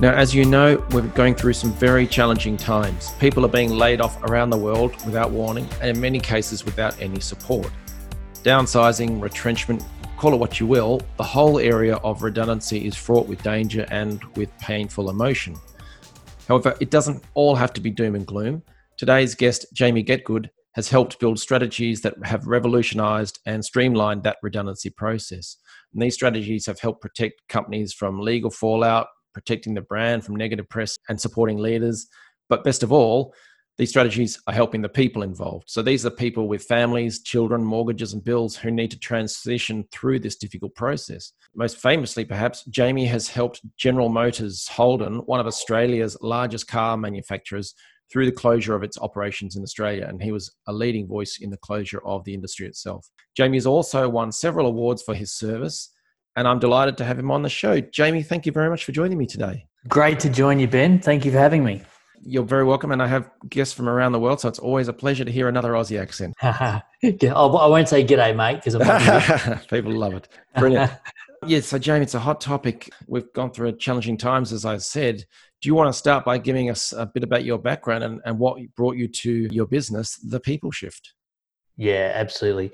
Now, 0.00 0.14
as 0.14 0.34
you 0.34 0.46
know, 0.46 0.82
we're 0.92 1.02
going 1.08 1.34
through 1.34 1.52
some 1.52 1.74
very 1.74 2.06
challenging 2.06 2.56
times. 2.56 3.12
People 3.20 3.44
are 3.44 3.50
being 3.50 3.68
laid 3.68 4.00
off 4.00 4.22
around 4.22 4.48
the 4.48 4.56
world 4.56 4.92
without 5.04 5.30
warning, 5.30 5.68
and 5.82 5.90
in 5.90 6.00
many 6.00 6.18
cases, 6.18 6.64
without 6.64 6.98
any 7.02 7.20
support. 7.20 7.70
Downsizing, 8.42 9.20
retrenchment, 9.20 9.84
call 10.16 10.32
it 10.32 10.38
what 10.38 10.58
you 10.58 10.66
will, 10.66 11.02
the 11.18 11.22
whole 11.22 11.58
area 11.58 11.96
of 11.96 12.22
redundancy 12.22 12.86
is 12.86 12.96
fraught 12.96 13.26
with 13.26 13.42
danger 13.42 13.84
and 13.90 14.24
with 14.36 14.48
painful 14.56 15.10
emotion. 15.10 15.54
However, 16.48 16.74
it 16.80 16.90
doesn't 16.90 17.22
all 17.34 17.54
have 17.54 17.74
to 17.74 17.80
be 17.82 17.90
doom 17.90 18.14
and 18.14 18.26
gloom. 18.26 18.62
Today's 18.96 19.34
guest, 19.34 19.66
Jamie 19.74 20.02
Getgood, 20.02 20.48
has 20.76 20.88
helped 20.88 21.20
build 21.20 21.38
strategies 21.38 22.00
that 22.00 22.14
have 22.24 22.46
revolutionized 22.46 23.40
and 23.44 23.62
streamlined 23.62 24.22
that 24.22 24.38
redundancy 24.42 24.88
process. 24.88 25.58
And 25.92 26.00
these 26.00 26.14
strategies 26.14 26.64
have 26.64 26.80
helped 26.80 27.02
protect 27.02 27.42
companies 27.50 27.92
from 27.92 28.18
legal 28.18 28.50
fallout, 28.50 29.08
protecting 29.34 29.74
the 29.74 29.80
brand 29.80 30.24
from 30.24 30.36
negative 30.36 30.68
press, 30.68 30.96
and 31.08 31.20
supporting 31.20 31.58
leaders. 31.58 32.06
But 32.48 32.64
best 32.64 32.82
of 32.82 32.92
all, 32.92 33.34
these 33.78 33.88
strategies 33.88 34.38
are 34.46 34.52
helping 34.52 34.82
the 34.82 34.90
people 34.90 35.22
involved. 35.22 35.64
So 35.68 35.80
these 35.80 36.04
are 36.04 36.10
people 36.10 36.48
with 36.48 36.64
families, 36.64 37.22
children, 37.22 37.64
mortgages, 37.64 38.12
and 38.12 38.22
bills 38.22 38.54
who 38.54 38.70
need 38.70 38.90
to 38.90 38.98
transition 38.98 39.86
through 39.90 40.18
this 40.18 40.36
difficult 40.36 40.74
process. 40.74 41.32
Most 41.54 41.78
famously, 41.78 42.26
perhaps, 42.26 42.64
Jamie 42.64 43.06
has 43.06 43.28
helped 43.28 43.62
General 43.78 44.10
Motors 44.10 44.68
Holden, 44.68 45.20
one 45.24 45.40
of 45.40 45.46
Australia's 45.46 46.16
largest 46.20 46.68
car 46.68 46.96
manufacturers, 46.98 47.74
through 48.12 48.26
the 48.26 48.32
closure 48.32 48.74
of 48.74 48.82
its 48.82 48.98
operations 48.98 49.56
in 49.56 49.62
Australia, 49.62 50.04
and 50.08 50.20
he 50.20 50.32
was 50.32 50.54
a 50.66 50.72
leading 50.72 51.06
voice 51.06 51.38
in 51.40 51.48
the 51.48 51.56
closure 51.56 52.02
of 52.04 52.24
the 52.24 52.34
industry 52.34 52.66
itself. 52.66 53.08
Jamie 53.36 53.56
has 53.56 53.66
also 53.66 54.08
won 54.08 54.32
several 54.32 54.66
awards 54.66 55.02
for 55.02 55.14
his 55.14 55.32
service, 55.32 55.90
and 56.40 56.48
I'm 56.48 56.58
delighted 56.58 56.96
to 56.96 57.04
have 57.04 57.18
him 57.18 57.30
on 57.30 57.42
the 57.42 57.50
show. 57.50 57.80
Jamie, 57.80 58.22
thank 58.22 58.46
you 58.46 58.52
very 58.52 58.70
much 58.70 58.86
for 58.86 58.92
joining 58.92 59.18
me 59.18 59.26
today. 59.26 59.66
Great 59.88 60.18
to 60.20 60.30
join 60.30 60.58
you, 60.58 60.66
Ben. 60.66 60.98
Thank 60.98 61.26
you 61.26 61.30
for 61.30 61.36
having 61.36 61.62
me. 61.62 61.82
You're 62.22 62.44
very 62.44 62.64
welcome, 62.64 62.92
and 62.92 63.02
I 63.02 63.08
have 63.08 63.30
guests 63.50 63.74
from 63.74 63.90
around 63.90 64.12
the 64.12 64.20
world, 64.20 64.40
so 64.40 64.48
it's 64.48 64.58
always 64.58 64.88
a 64.88 64.92
pleasure 64.94 65.22
to 65.22 65.30
hear 65.30 65.48
another 65.48 65.72
Aussie 65.72 66.00
accent. 66.00 66.34
I 66.42 66.82
won't 67.02 67.90
say 67.90 68.02
g'day, 68.02 68.34
mate, 68.34 68.62
because 68.64 69.66
people 69.68 69.92
love 69.92 70.14
it. 70.14 70.28
Brilliant. 70.56 70.90
yeah, 71.46 71.60
so 71.60 71.78
Jamie, 71.78 72.04
it's 72.04 72.14
a 72.14 72.18
hot 72.18 72.40
topic. 72.40 72.90
We've 73.06 73.30
gone 73.34 73.50
through 73.50 73.76
challenging 73.76 74.16
times, 74.16 74.50
as 74.50 74.64
I 74.64 74.78
said. 74.78 75.18
Do 75.60 75.68
you 75.68 75.74
want 75.74 75.92
to 75.92 75.98
start 75.98 76.24
by 76.24 76.38
giving 76.38 76.70
us 76.70 76.94
a 76.94 77.04
bit 77.04 77.22
about 77.22 77.44
your 77.44 77.58
background 77.58 78.02
and, 78.02 78.22
and 78.24 78.38
what 78.38 78.58
brought 78.76 78.96
you 78.96 79.08
to 79.08 79.48
your 79.50 79.66
business, 79.66 80.16
The 80.16 80.40
People 80.40 80.70
Shift? 80.70 81.12
Yeah, 81.76 82.12
absolutely. 82.14 82.72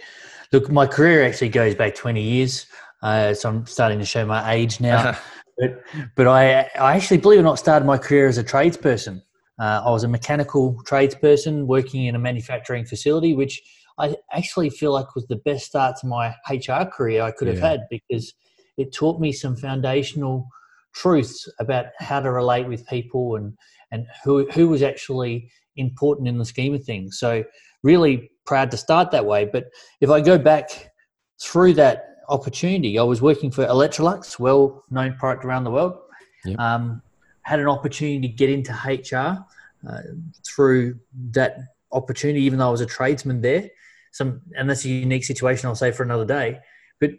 Look, 0.52 0.70
my 0.70 0.86
career 0.86 1.24
actually 1.24 1.50
goes 1.50 1.74
back 1.74 1.94
20 1.94 2.20
years. 2.20 2.66
Uh, 3.02 3.34
so 3.34 3.48
I'm 3.48 3.66
starting 3.66 3.98
to 3.98 4.04
show 4.04 4.24
my 4.24 4.52
age 4.52 4.80
now. 4.80 5.16
but 5.58 5.82
but 6.14 6.26
I, 6.26 6.68
I 6.78 6.96
actually, 6.96 7.18
believe 7.18 7.38
it 7.38 7.42
or 7.42 7.44
not, 7.44 7.58
started 7.58 7.84
my 7.84 7.98
career 7.98 8.28
as 8.28 8.38
a 8.38 8.44
tradesperson. 8.44 9.22
Uh, 9.58 9.82
I 9.84 9.90
was 9.90 10.04
a 10.04 10.08
mechanical 10.08 10.82
tradesperson 10.84 11.66
working 11.66 12.06
in 12.06 12.14
a 12.14 12.18
manufacturing 12.18 12.84
facility, 12.84 13.34
which 13.34 13.62
I 13.98 14.16
actually 14.32 14.70
feel 14.70 14.92
like 14.92 15.14
was 15.14 15.26
the 15.26 15.36
best 15.36 15.66
start 15.66 15.96
to 16.00 16.06
my 16.06 16.34
HR 16.50 16.84
career 16.84 17.22
I 17.22 17.30
could 17.30 17.48
have 17.48 17.58
had 17.58 17.80
because 17.90 18.34
it 18.76 18.92
taught 18.92 19.18
me 19.18 19.32
some 19.32 19.56
foundational 19.56 20.46
truths 20.92 21.48
about 21.58 21.86
how 21.98 22.20
to 22.20 22.30
relate 22.30 22.68
with 22.68 22.86
people 22.86 23.36
and 23.36 23.56
and 23.90 24.06
who 24.24 24.46
who 24.50 24.68
was 24.68 24.82
actually 24.82 25.50
important 25.76 26.28
in 26.28 26.38
the 26.38 26.44
scheme 26.44 26.74
of 26.74 26.84
things. 26.84 27.18
So 27.18 27.44
really 27.82 28.30
proud 28.44 28.70
to 28.70 28.76
start 28.76 29.10
that 29.12 29.24
way. 29.24 29.44
But 29.44 29.66
if 30.00 30.10
I 30.10 30.20
go 30.20 30.38
back 30.38 30.92
through 31.40 31.74
that 31.74 32.15
opportunity, 32.28 32.98
I 32.98 33.02
was 33.02 33.22
working 33.22 33.50
for 33.50 33.66
Electrolux, 33.66 34.38
well 34.38 34.84
known 34.90 35.14
product 35.14 35.44
around 35.44 35.64
the 35.64 35.70
world. 35.70 35.98
Yep. 36.44 36.58
Um, 36.58 37.02
had 37.42 37.60
an 37.60 37.68
opportunity 37.68 38.20
to 38.20 38.28
get 38.28 38.50
into 38.50 38.72
HR 38.72 39.44
uh, 39.88 40.00
through 40.44 40.98
that 41.30 41.58
opportunity, 41.92 42.42
even 42.42 42.58
though 42.58 42.68
I 42.68 42.70
was 42.72 42.80
a 42.80 42.86
tradesman 42.86 43.40
there. 43.40 43.70
Some, 44.10 44.40
and 44.56 44.68
that's 44.68 44.84
a 44.84 44.88
unique 44.88 45.24
situation. 45.24 45.68
I'll 45.68 45.74
say 45.74 45.92
for 45.92 46.02
another 46.02 46.24
day. 46.24 46.58
But 47.00 47.10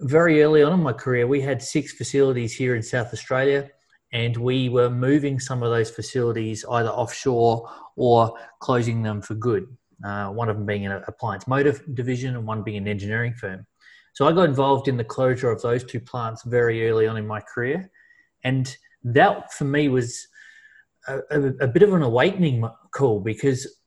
very 0.00 0.42
early 0.42 0.62
on 0.62 0.72
in 0.72 0.80
my 0.80 0.92
career, 0.92 1.26
we 1.26 1.40
had 1.40 1.62
six 1.62 1.92
facilities 1.92 2.54
here 2.54 2.74
in 2.74 2.82
South 2.82 3.12
Australia, 3.12 3.70
and 4.12 4.36
we 4.36 4.68
were 4.68 4.90
moving 4.90 5.38
some 5.38 5.62
of 5.62 5.70
those 5.70 5.90
facilities 5.90 6.64
either 6.70 6.88
offshore 6.88 7.68
or 7.96 8.36
closing 8.60 9.02
them 9.02 9.20
for 9.22 9.34
good. 9.34 9.66
Uh, 10.04 10.28
one 10.28 10.48
of 10.48 10.56
them 10.56 10.66
being 10.66 10.86
an 10.86 11.02
appliance 11.06 11.46
motor 11.46 11.78
division, 11.94 12.36
and 12.36 12.46
one 12.46 12.62
being 12.62 12.78
an 12.78 12.88
engineering 12.88 13.34
firm. 13.34 13.66
So 14.14 14.26
I 14.26 14.32
got 14.32 14.48
involved 14.48 14.88
in 14.88 14.96
the 14.96 15.04
closure 15.04 15.50
of 15.50 15.60
those 15.60 15.84
two 15.84 16.00
plants 16.00 16.42
very 16.44 16.88
early 16.88 17.06
on 17.06 17.16
in 17.16 17.26
my 17.26 17.40
career, 17.40 17.90
and 18.42 18.74
that 19.04 19.52
for 19.52 19.64
me 19.64 19.88
was 19.88 20.26
a, 21.06 21.18
a, 21.30 21.40
a 21.60 21.68
bit 21.68 21.82
of 21.82 21.92
an 21.92 22.02
awakening 22.02 22.66
call 22.92 23.20
because 23.20 23.80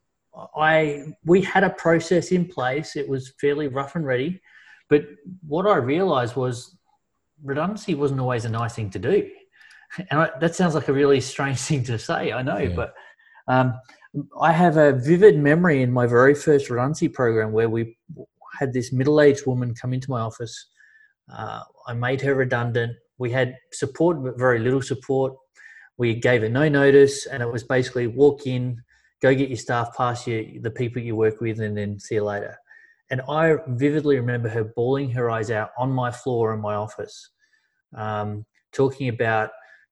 I 0.56 1.06
we 1.26 1.42
had 1.42 1.64
a 1.64 1.72
process 1.72 2.32
in 2.32 2.46
place. 2.46 2.96
It 2.96 3.10
was 3.10 3.34
fairly 3.40 3.68
rough 3.68 3.96
and 3.96 4.06
ready 4.06 4.40
but 4.90 5.06
what 5.48 5.68
I 5.68 5.76
realized 5.78 6.36
was 6.36 6.78
redundancy 7.44 7.96
wasn't 7.96 8.22
always 8.22 8.46
a 8.46 8.50
nice 8.50 8.76
thing 8.76 8.90
to 8.92 9.00
do. 9.00 9.30
And 10.12 10.20
I, 10.20 10.30
that 10.42 10.54
sounds 10.54 10.76
like 10.76 10.90
a 10.90 10.94
really 10.94 11.22
strange 11.22 11.60
thing 11.68 11.82
to 11.86 11.98
say, 11.98 12.34
I 12.34 12.42
know, 12.42 12.58
yeah. 12.58 12.76
but 12.76 12.94
um, 13.48 13.80
I 14.42 14.52
have 14.52 14.76
a 14.76 14.92
vivid 14.92 15.38
memory 15.40 15.82
in 15.82 15.94
my 15.94 16.06
very 16.06 16.36
first 16.36 16.70
redundancy 16.70 17.08
program 17.08 17.54
where 17.54 17.70
we 17.70 17.98
had 18.60 18.74
this 18.74 18.92
middle 18.92 19.22
aged 19.22 19.46
woman 19.46 19.74
come 19.74 19.94
into 19.94 20.10
my 20.10 20.22
office. 20.22 20.68
Uh, 21.32 21.62
I 21.88 21.94
made 21.94 22.22
her 22.22 22.36
redundant. 22.36 22.94
We 23.18 23.32
had 23.32 23.56
support, 23.72 24.24
but 24.24 24.38
very 24.38 24.60
little 24.60 24.82
support. 24.82 25.34
We 25.98 26.16
gave 26.16 26.42
her 26.42 26.50
no 26.50 26.70
notice, 26.70 27.26
and 27.26 27.42
it 27.42 27.52
was 27.52 27.64
basically 27.64 28.08
walk 28.08 28.46
in, 28.46 28.82
go 29.22 29.34
get 29.34 29.50
your 29.50 29.58
staff, 29.58 29.96
pass 29.98 30.28
you 30.28 30.60
the 30.62 30.72
people 30.72 31.02
you 31.02 31.16
work 31.16 31.42
with, 31.42 31.60
and 31.60 31.76
then 31.76 32.00
see 32.00 32.16
you 32.16 32.24
later. 32.24 32.58
And 33.10 33.22
I 33.28 33.56
vividly 33.68 34.18
remember 34.18 34.50
her 34.50 34.64
bawling 34.64 35.12
her 35.12 35.30
eyes 35.30 35.50
out 35.50 35.72
on 35.78 35.92
my 35.92 36.12
floor 36.12 36.54
in 36.54 36.60
my 36.60 36.76
office, 36.76 37.32
um, 37.96 38.46
talking 38.74 39.10
about 39.10 39.50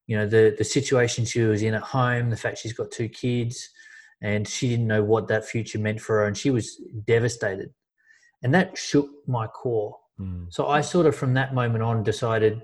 you 0.08 0.16
know 0.16 0.28
the 0.28 0.54
the 0.58 0.64
situation 0.64 1.26
she 1.26 1.42
was 1.42 1.64
in 1.64 1.74
at 1.74 1.82
home, 1.82 2.30
the 2.30 2.38
fact 2.38 2.60
she's 2.60 2.74
got 2.74 2.92
two 2.92 3.10
kids, 3.10 3.70
and 4.22 4.48
she 4.48 4.70
didn't 4.70 4.88
know 4.88 5.04
what 5.04 5.28
that 5.30 5.46
future 5.46 5.80
meant 5.80 6.02
for 6.02 6.18
her, 6.18 6.26
and 6.26 6.38
she 6.38 6.52
was 6.52 6.76
devastated, 7.06 7.74
and 8.46 8.54
that 8.54 8.78
shook 8.78 9.10
my 9.28 9.48
core. 9.48 9.98
Mm. 10.18 10.46
So 10.50 10.68
I 10.68 10.80
sort 10.80 11.06
of 11.06 11.16
from 11.16 11.34
that 11.34 11.54
moment 11.54 11.84
on 11.84 12.04
decided 12.04 12.62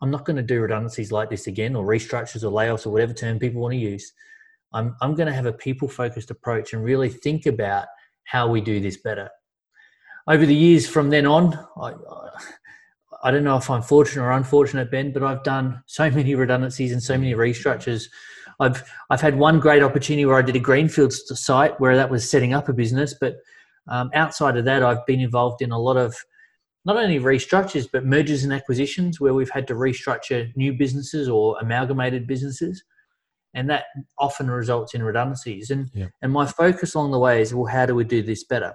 I'm 0.00 0.10
not 0.10 0.24
going 0.24 0.36
to 0.36 0.42
do 0.42 0.62
redundancies 0.62 1.12
like 1.12 1.28
this 1.28 1.46
again, 1.46 1.76
or 1.76 1.84
restructures, 1.84 2.42
or 2.42 2.50
layoffs, 2.50 2.86
or 2.86 2.90
whatever 2.90 3.12
term 3.12 3.38
people 3.38 3.60
want 3.60 3.72
to 3.74 3.78
use. 3.78 4.10
I'm 4.72 4.96
I'm 5.02 5.14
going 5.14 5.26
to 5.26 5.34
have 5.34 5.46
a 5.46 5.52
people 5.52 5.88
focused 5.88 6.30
approach 6.30 6.72
and 6.72 6.82
really 6.82 7.10
think 7.10 7.44
about 7.44 7.86
how 8.24 8.48
we 8.48 8.62
do 8.62 8.80
this 8.80 8.96
better 8.96 9.28
over 10.30 10.46
the 10.46 10.54
years 10.54 10.86
from 10.86 11.10
then 11.10 11.26
on, 11.26 11.58
I, 11.80 11.92
I 13.24 13.30
don't 13.30 13.44
know 13.44 13.56
if 13.56 13.68
I'm 13.68 13.82
fortunate 13.82 14.22
or 14.22 14.32
unfortunate, 14.32 14.90
Ben, 14.90 15.12
but 15.12 15.22
I've 15.22 15.42
done 15.42 15.82
so 15.86 16.08
many 16.10 16.34
redundancies 16.34 16.92
and 16.92 17.02
so 17.02 17.18
many 17.18 17.34
restructures. 17.34 18.04
I've 18.60 18.88
I've 19.10 19.20
had 19.20 19.36
one 19.36 19.58
great 19.58 19.82
opportunity 19.82 20.26
where 20.26 20.36
I 20.36 20.42
did 20.42 20.56
a 20.56 20.60
greenfield 20.60 21.12
site 21.12 21.78
where 21.80 21.96
that 21.96 22.10
was 22.10 22.28
setting 22.28 22.52
up 22.52 22.68
a 22.68 22.72
business, 22.72 23.14
but 23.18 23.36
um, 23.90 24.10
outside 24.14 24.56
of 24.56 24.64
that, 24.64 24.82
I've 24.82 25.04
been 25.06 25.20
involved 25.20 25.62
in 25.62 25.72
a 25.72 25.78
lot 25.78 25.96
of 25.96 26.16
not 26.84 26.96
only 26.96 27.18
restructures 27.18 27.86
but 27.92 28.06
mergers 28.06 28.42
and 28.42 28.52
acquisitions 28.52 29.20
where 29.20 29.34
we've 29.34 29.50
had 29.50 29.66
to 29.66 29.74
restructure 29.74 30.50
new 30.56 30.72
businesses 30.72 31.28
or 31.28 31.58
amalgamated 31.60 32.26
businesses, 32.26 32.82
and 33.52 33.68
that 33.68 33.84
often 34.18 34.50
results 34.50 34.94
in 34.94 35.02
redundancies. 35.02 35.70
And 35.70 35.90
yeah. 35.92 36.06
and 36.22 36.32
my 36.32 36.46
focus 36.46 36.94
along 36.94 37.10
the 37.10 37.18
way 37.18 37.42
is 37.42 37.52
well, 37.52 37.66
how 37.66 37.84
do 37.84 37.94
we 37.94 38.04
do 38.04 38.22
this 38.22 38.44
better? 38.44 38.72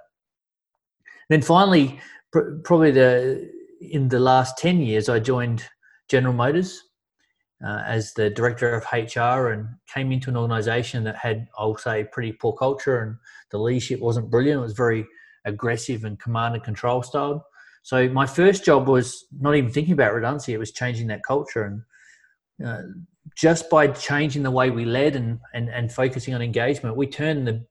then 1.27 1.41
finally, 1.41 2.00
pr- 2.31 2.59
probably 2.63 2.91
the 2.91 3.50
in 3.81 4.09
the 4.09 4.19
last 4.19 4.57
ten 4.57 4.79
years, 4.79 5.09
I 5.09 5.19
joined 5.19 5.63
General 6.09 6.33
Motors 6.33 6.83
uh, 7.63 7.83
as 7.85 8.13
the 8.13 8.29
director 8.29 8.73
of 8.73 8.85
HR 8.91 9.49
and 9.49 9.67
came 9.93 10.11
into 10.11 10.29
an 10.29 10.37
organisation 10.37 11.03
that 11.03 11.15
had, 11.15 11.47
I'll 11.57 11.77
say, 11.77 12.05
pretty 12.11 12.33
poor 12.33 12.53
culture 12.53 13.01
and 13.01 13.17
the 13.51 13.57
leadership 13.57 13.99
wasn't 13.99 14.29
brilliant. 14.29 14.59
It 14.59 14.63
was 14.63 14.73
very 14.73 15.05
aggressive 15.45 16.03
and 16.03 16.19
command 16.19 16.55
and 16.55 16.63
control 16.63 17.03
style. 17.03 17.45
So 17.83 18.09
my 18.09 18.25
first 18.25 18.65
job 18.65 18.87
was 18.87 19.25
not 19.39 19.55
even 19.55 19.71
thinking 19.71 19.93
about 19.93 20.13
redundancy; 20.13 20.53
it 20.53 20.57
was 20.57 20.71
changing 20.71 21.07
that 21.07 21.23
culture 21.23 21.63
and 21.63 21.83
uh, 22.67 22.81
just 23.35 23.69
by 23.69 23.87
changing 23.87 24.43
the 24.43 24.51
way 24.51 24.69
we 24.69 24.85
led 24.85 25.15
and, 25.15 25.39
and, 25.53 25.69
and 25.69 25.91
focusing 25.91 26.33
on 26.33 26.41
engagement, 26.41 26.95
we 26.95 27.07
turned 27.07 27.47
the 27.47 27.65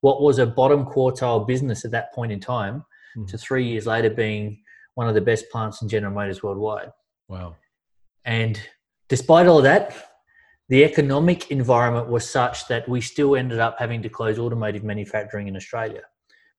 what 0.00 0.22
was 0.22 0.38
a 0.38 0.46
bottom 0.46 0.84
quartile 0.84 1.46
business 1.46 1.84
at 1.84 1.90
that 1.90 2.12
point 2.14 2.32
in 2.32 2.40
time 2.40 2.84
mm. 3.16 3.26
to 3.28 3.36
three 3.36 3.66
years 3.66 3.86
later 3.86 4.08
being 4.08 4.58
one 4.94 5.08
of 5.08 5.14
the 5.14 5.20
best 5.20 5.44
plants 5.50 5.82
in 5.82 5.88
General 5.88 6.12
Motors 6.12 6.42
worldwide. 6.42 6.90
Wow. 7.28 7.56
And 8.24 8.60
despite 9.10 9.46
all 9.46 9.60
that, 9.60 10.10
the 10.70 10.84
economic 10.84 11.50
environment 11.50 12.08
was 12.08 12.28
such 12.28 12.68
that 12.68 12.88
we 12.88 13.00
still 13.00 13.36
ended 13.36 13.58
up 13.58 13.76
having 13.78 14.00
to 14.02 14.08
close 14.08 14.38
automotive 14.38 14.84
manufacturing 14.84 15.48
in 15.48 15.56
Australia 15.56 16.02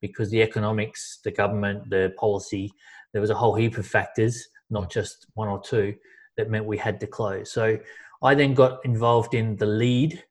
because 0.02 0.30
the 0.30 0.42
economics, 0.42 1.20
the 1.24 1.32
government, 1.32 1.90
the 1.90 2.14
policy, 2.18 2.70
there 3.14 3.22
was 3.22 3.30
a 3.30 3.36
whole 3.36 3.56
heap 3.56 3.78
of 3.78 3.88
factors, 3.88 4.50
not 4.70 4.92
just 4.92 5.28
one 5.36 5.48
or 5.48 5.62
two, 5.62 5.96
that 6.38 6.50
meant 6.50 6.66
we 6.66 6.78
had 6.78 7.00
to 7.00 7.08
close. 7.08 7.52
So 7.52 7.80
I 8.22 8.36
then 8.36 8.54
got 8.54 8.84
involved 8.86 9.34
in 9.34 9.56
the 9.56 9.66
lead 9.66 10.22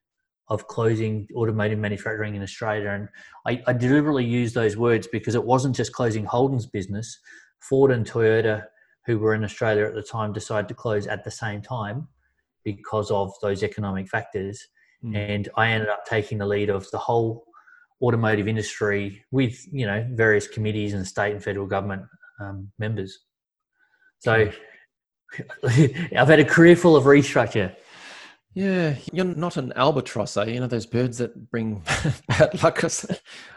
of 0.48 0.66
closing 0.66 1.28
automotive 1.34 1.78
manufacturing 1.78 2.34
in 2.34 2.42
Australia. 2.42 2.90
And 2.90 3.08
I, 3.46 3.62
I 3.66 3.72
deliberately 3.72 4.26
use 4.26 4.52
those 4.52 4.76
words 4.76 5.06
because 5.06 5.34
it 5.34 5.44
wasn't 5.44 5.76
just 5.76 5.92
closing 5.92 6.24
Holden's 6.24 6.66
business. 6.66 7.18
Ford 7.60 7.92
and 7.92 8.04
Toyota, 8.04 8.64
who 9.10 9.18
were 9.18 9.34
in 9.34 9.44
Australia 9.44 9.84
at 9.84 9.94
the 9.94 10.02
time, 10.02 10.32
decided 10.32 10.68
to 10.68 10.74
close 10.74 11.06
at 11.06 11.24
the 11.24 11.30
same 11.30 11.60
time 11.60 12.08
because 12.64 13.10
of 13.10 13.32
those 13.42 13.62
economic 13.62 14.08
factors. 14.08 14.68
Mm. 15.04 15.16
And 15.16 15.48
I 15.56 15.70
ended 15.70 15.88
up 15.88 16.04
taking 16.06 16.38
the 16.38 16.46
lead 16.46 16.70
of 16.70 16.90
the 16.90 16.98
whole 16.98 17.46
automotive 18.02 18.48
industry 18.48 19.22
with 19.30 19.66
you 19.72 19.86
know 19.86 20.06
various 20.12 20.46
committees 20.46 20.94
and 20.94 21.06
state 21.06 21.32
and 21.32 21.42
federal 21.42 21.66
government 21.66 22.02
um, 22.40 22.70
members. 22.78 23.18
So 24.20 24.50
I've 25.64 26.28
had 26.28 26.40
a 26.40 26.44
career 26.44 26.76
full 26.76 26.96
of 26.96 27.04
restructure. 27.04 27.74
Yeah, 28.54 28.96
you're 29.12 29.24
not 29.24 29.56
an 29.56 29.72
albatross, 29.76 30.36
are 30.36 30.46
you? 30.46 30.54
You 30.54 30.60
know 30.60 30.66
those 30.66 30.86
birds 30.86 31.18
that 31.18 31.50
bring 31.50 31.82
bad 32.28 32.62
luck. 32.62 32.82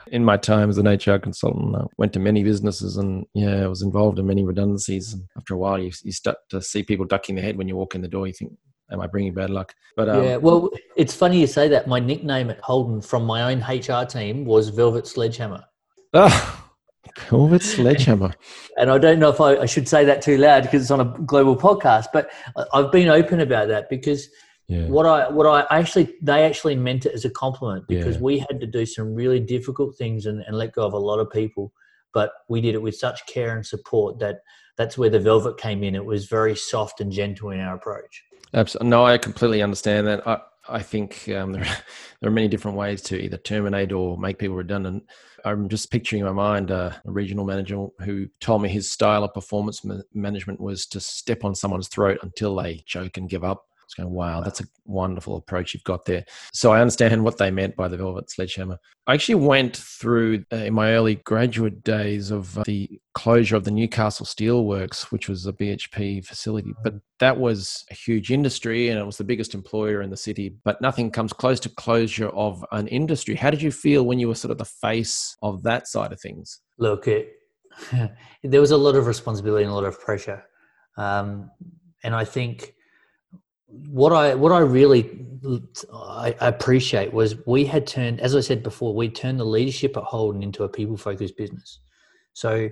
In 0.07 0.24
my 0.24 0.38
time 0.38 0.69
as 0.69 0.78
an 0.78 0.88
HR 0.88 1.18
consultant, 1.18 1.75
I 1.75 1.86
went 1.98 2.13
to 2.13 2.19
many 2.19 2.44
businesses 2.44 2.98
and 2.98 3.25
yeah, 3.34 3.63
I 3.63 3.68
was 3.68 3.81
involved 3.81 4.19
in 4.19 4.28
many 4.28 4.44
redundancies. 4.44 5.13
And 5.13 5.24
after 5.36 5.56
a 5.56 5.57
while, 5.57 5.80
you, 5.80 5.92
you 6.04 6.12
start 6.12 6.38
to 6.50 6.62
see 6.62 6.84
people 6.84 7.06
ducking 7.06 7.36
their 7.36 7.44
head 7.44 7.57
when 7.57 7.68
you 7.68 7.75
walk 7.75 7.95
in 7.95 8.01
the 8.01 8.07
door. 8.07 8.28
You 8.28 8.34
think, 8.34 8.54
am 8.92 9.01
I 9.01 9.07
bringing 9.07 9.34
bad 9.34 9.50
luck? 9.50 9.74
But 9.98 10.10
um, 10.10 10.24
yeah, 10.24 10.38
well, 10.38 10.69
it's 10.95 11.16
funny 11.16 11.40
you 11.42 11.48
say 11.48 11.68
that. 11.69 11.88
My 11.88 12.00
nickname 12.00 12.51
at 12.51 12.60
Holden 12.60 13.01
from 13.01 13.25
my 13.25 13.51
own 13.51 13.62
HR 13.62 14.06
team 14.06 14.45
was 14.45 14.69
Velvet 14.69 15.07
Sledgehammer. 15.07 15.63
Oh, 16.13 16.63
Velvet 17.31 17.63
Sledgehammer. 17.63 18.31
and 18.78 18.92
I 18.92 19.00
don't 19.00 19.18
know 19.18 19.30
if 19.30 19.42
I, 19.42 19.57
I, 19.57 19.66
should 19.66 19.88
say 19.88 20.06
that 20.06 20.22
too 20.22 20.38
loud 20.38 20.63
because 20.63 20.84
it's 20.84 20.92
on 20.92 21.01
a 21.01 21.06
global 21.25 21.56
podcast, 21.56 22.07
but 22.13 22.31
I've 22.72 22.92
been 22.92 23.10
open 23.10 23.40
about 23.40 23.69
that 23.69 23.90
because 23.90 24.30
yeah. 24.68 24.88
what 24.88 25.06
I 25.06 25.30
what 25.30 25.45
I 25.45 25.80
actually 25.80 26.15
they 26.21 26.44
actually 26.44 26.75
meant 26.75 27.06
it 27.06 27.13
as 27.13 27.25
a 27.25 27.30
compliment 27.30 27.86
because 27.88 28.15
yeah. 28.15 28.21
we 28.21 28.39
had 28.39 28.60
to 28.60 28.68
do 28.68 28.86
some 28.86 29.13
really 29.13 29.39
difficult 29.39 29.95
things 29.98 30.25
and, 30.25 30.42
and 30.42 30.57
let 30.57 30.74
go 30.74 30.86
of 30.86 30.94
a 30.94 30.98
lot 30.98 31.19
of 31.19 31.30
people, 31.30 31.74
but 32.13 32.31
we 32.50 32.62
did 32.62 32.75
it 32.75 32.81
with 32.81 32.95
such 32.95 33.25
care 33.25 33.56
and 33.56 33.65
support 33.65 34.19
that 34.19 34.39
that's 34.77 34.98
where 34.98 35.10
the 35.10 35.19
velvet 35.19 35.57
came 35.57 35.83
in. 35.83 35.95
It 35.95 36.06
was 36.06 36.25
very 36.25 36.56
soft 36.56 37.01
and 37.01 37.12
gentle 37.12 37.51
in 37.51 37.60
our 37.60 37.75
approach. 37.75 38.24
Absolutely. 38.54 38.89
No, 38.89 39.06
I 39.06 39.18
completely 39.18 39.62
understand 39.62 40.07
that. 40.07 40.27
I, 40.27 40.39
I 40.69 40.81
think 40.81 41.27
um, 41.30 41.51
there, 41.51 41.62
are, 41.66 41.77
there 42.21 42.30
are 42.30 42.33
many 42.33 42.48
different 42.48 42.77
ways 42.77 43.01
to 43.04 43.21
either 43.21 43.38
terminate 43.38 43.92
or 43.92 44.18
make 44.18 44.39
people 44.39 44.56
redundant. 44.56 45.04
I'm 45.45 45.68
just 45.68 45.92
picturing 45.92 46.21
in 46.21 46.25
my 46.25 46.31
mind 46.31 46.71
uh, 46.71 46.92
a 47.06 47.12
regional 47.12 47.45
manager 47.45 47.88
who 48.00 48.27
told 48.39 48.62
me 48.62 48.69
his 48.69 48.89
style 48.89 49.25
of 49.25 49.33
performance 49.33 49.83
ma- 49.83 49.98
management 50.13 50.62
was 50.62 50.86
to 50.88 51.01
step 51.01 51.44
on 51.44 51.54
someone's 51.54 51.89
throat 51.89 52.19
until 52.24 52.56
they 52.56 52.83
choke 52.86 53.18
and 53.18 53.30
give 53.30 53.44
up 53.44 53.66
going, 53.94 54.10
wow, 54.10 54.42
that's 54.42 54.62
a 54.62 54.66
wonderful 54.86 55.36
approach 55.36 55.74
you've 55.74 55.84
got 55.84 56.06
there. 56.06 56.25
So 56.54 56.72
I 56.72 56.81
understand 56.81 57.24
what 57.24 57.38
they 57.38 57.51
meant 57.51 57.75
by 57.75 57.88
the 57.88 57.98
velvet 57.98 58.30
sledgehammer. 58.30 58.80
I 59.06 59.13
actually 59.13 59.36
went 59.36 59.75
through 59.75 60.45
uh, 60.51 60.57
in 60.57 60.74
my 60.74 60.94
early 60.94 61.16
graduate 61.16 61.84
days 61.84 62.31
of 62.31 62.57
uh, 62.57 62.63
the 62.66 62.90
closure 63.13 63.56
of 63.56 63.66
the 63.66 63.72
Newcastle 63.72 64.25
Steelworks, 64.25 65.12
which 65.12 65.28
was 65.28 65.45
a 65.45 65.54
BHP 65.54 66.25
facility, 66.25 66.74
but 66.84 66.95
that 67.19 67.38
was 67.38 67.86
a 67.92 67.94
huge 67.94 68.31
industry 68.31 68.90
and 68.90 69.00
it 69.00 69.06
was 69.06 69.18
the 69.18 69.24
biggest 69.24 69.54
employer 69.54 70.01
in 70.01 70.10
the 70.10 70.18
city. 70.18 70.56
But 70.63 70.81
nothing 70.81 71.12
comes 71.12 71.34
close 71.34 71.60
to 71.62 71.69
closure 71.69 72.30
of 72.30 72.63
an 72.72 72.88
industry. 72.88 73.36
How 73.36 73.50
did 73.50 73.62
you 73.62 73.72
feel 73.72 74.06
when 74.06 74.19
you 74.19 74.30
were 74.30 74.36
sort 74.36 74.51
of 74.51 74.57
the 74.57 74.66
face 74.66 75.36
of 75.42 75.63
that 75.63 75.88
side 75.88 76.13
of 76.13 76.22
things? 76.22 76.62
Look, 76.78 77.07
it, 77.07 77.34
there 78.44 78.62
was 78.62 78.72
a 78.72 78.78
lot 78.78 78.95
of 78.95 79.07
responsibility 79.07 79.63
and 79.63 79.72
a 79.72 79.75
lot 79.75 79.86
of 79.86 80.00
pressure. 80.00 80.44
Um, 80.98 81.51
and 82.04 82.16
I 82.16 82.25
think 82.25 82.74
what 83.89 84.13
I 84.13 84.35
what 84.35 84.51
I 84.51 84.59
really 84.59 85.25
I 85.93 86.35
appreciate 86.39 87.13
was 87.13 87.35
we 87.45 87.65
had 87.65 87.85
turned, 87.85 88.21
as 88.21 88.35
I 88.35 88.39
said 88.39 88.63
before, 88.63 88.95
we 88.95 89.09
turned 89.09 89.39
the 89.39 89.45
leadership 89.45 89.97
at 89.97 90.03
Holden 90.03 90.41
into 90.41 90.63
a 90.63 90.69
people 90.69 90.95
focused 90.95 91.35
business. 91.35 91.79
So 92.33 92.69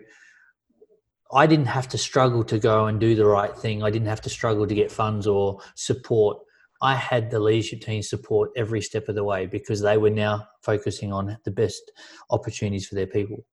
I 1.34 1.48
didn't 1.48 1.66
have 1.66 1.88
to 1.90 1.98
struggle 1.98 2.44
to 2.46 2.60
go 2.60 2.86
and 2.86 3.00
do 3.00 3.16
the 3.16 3.26
right 3.26 3.56
thing. 3.58 3.84
I 3.84 3.90
didn't 3.90 4.08
have 4.08 4.22
to 4.22 4.30
struggle 4.30 4.68
to 4.68 4.76
get 4.76 4.92
funds 4.92 5.28
or 5.28 5.60
support. 5.76 6.38
I 6.82 6.96
had 6.96 7.30
the 7.30 7.40
leadership 7.40 7.82
team 7.82 8.02
support 8.02 8.52
every 8.56 8.82
step 8.82 9.08
of 9.08 9.16
the 9.16 9.24
way 9.24 9.46
because 9.46 9.82
they 9.82 9.98
were 9.98 10.10
now 10.10 10.48
focusing 10.62 11.14
on 11.14 11.38
the 11.44 11.52
best 11.52 11.92
opportunities 12.32 12.88
for 12.88 12.96
their 12.96 13.08
people. 13.08 13.46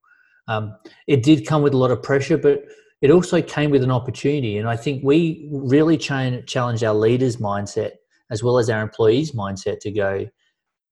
Um, 0.46 0.76
it 1.06 1.22
did 1.22 1.46
come 1.46 1.62
with 1.62 1.74
a 1.74 1.76
lot 1.76 1.90
of 1.90 2.02
pressure, 2.02 2.38
but 2.38 2.62
it 3.00 3.10
also 3.10 3.40
came 3.40 3.70
with 3.70 3.84
an 3.84 3.90
opportunity. 3.90 4.58
And 4.58 4.68
I 4.68 4.76
think 4.76 5.04
we 5.04 5.48
really 5.52 5.96
challenged 5.96 6.84
our 6.84 6.94
leaders' 6.94 7.36
mindset 7.36 7.92
as 8.30 8.42
well 8.42 8.58
as 8.58 8.68
our 8.68 8.82
employees' 8.82 9.32
mindset 9.32 9.80
to 9.80 9.90
go, 9.90 10.26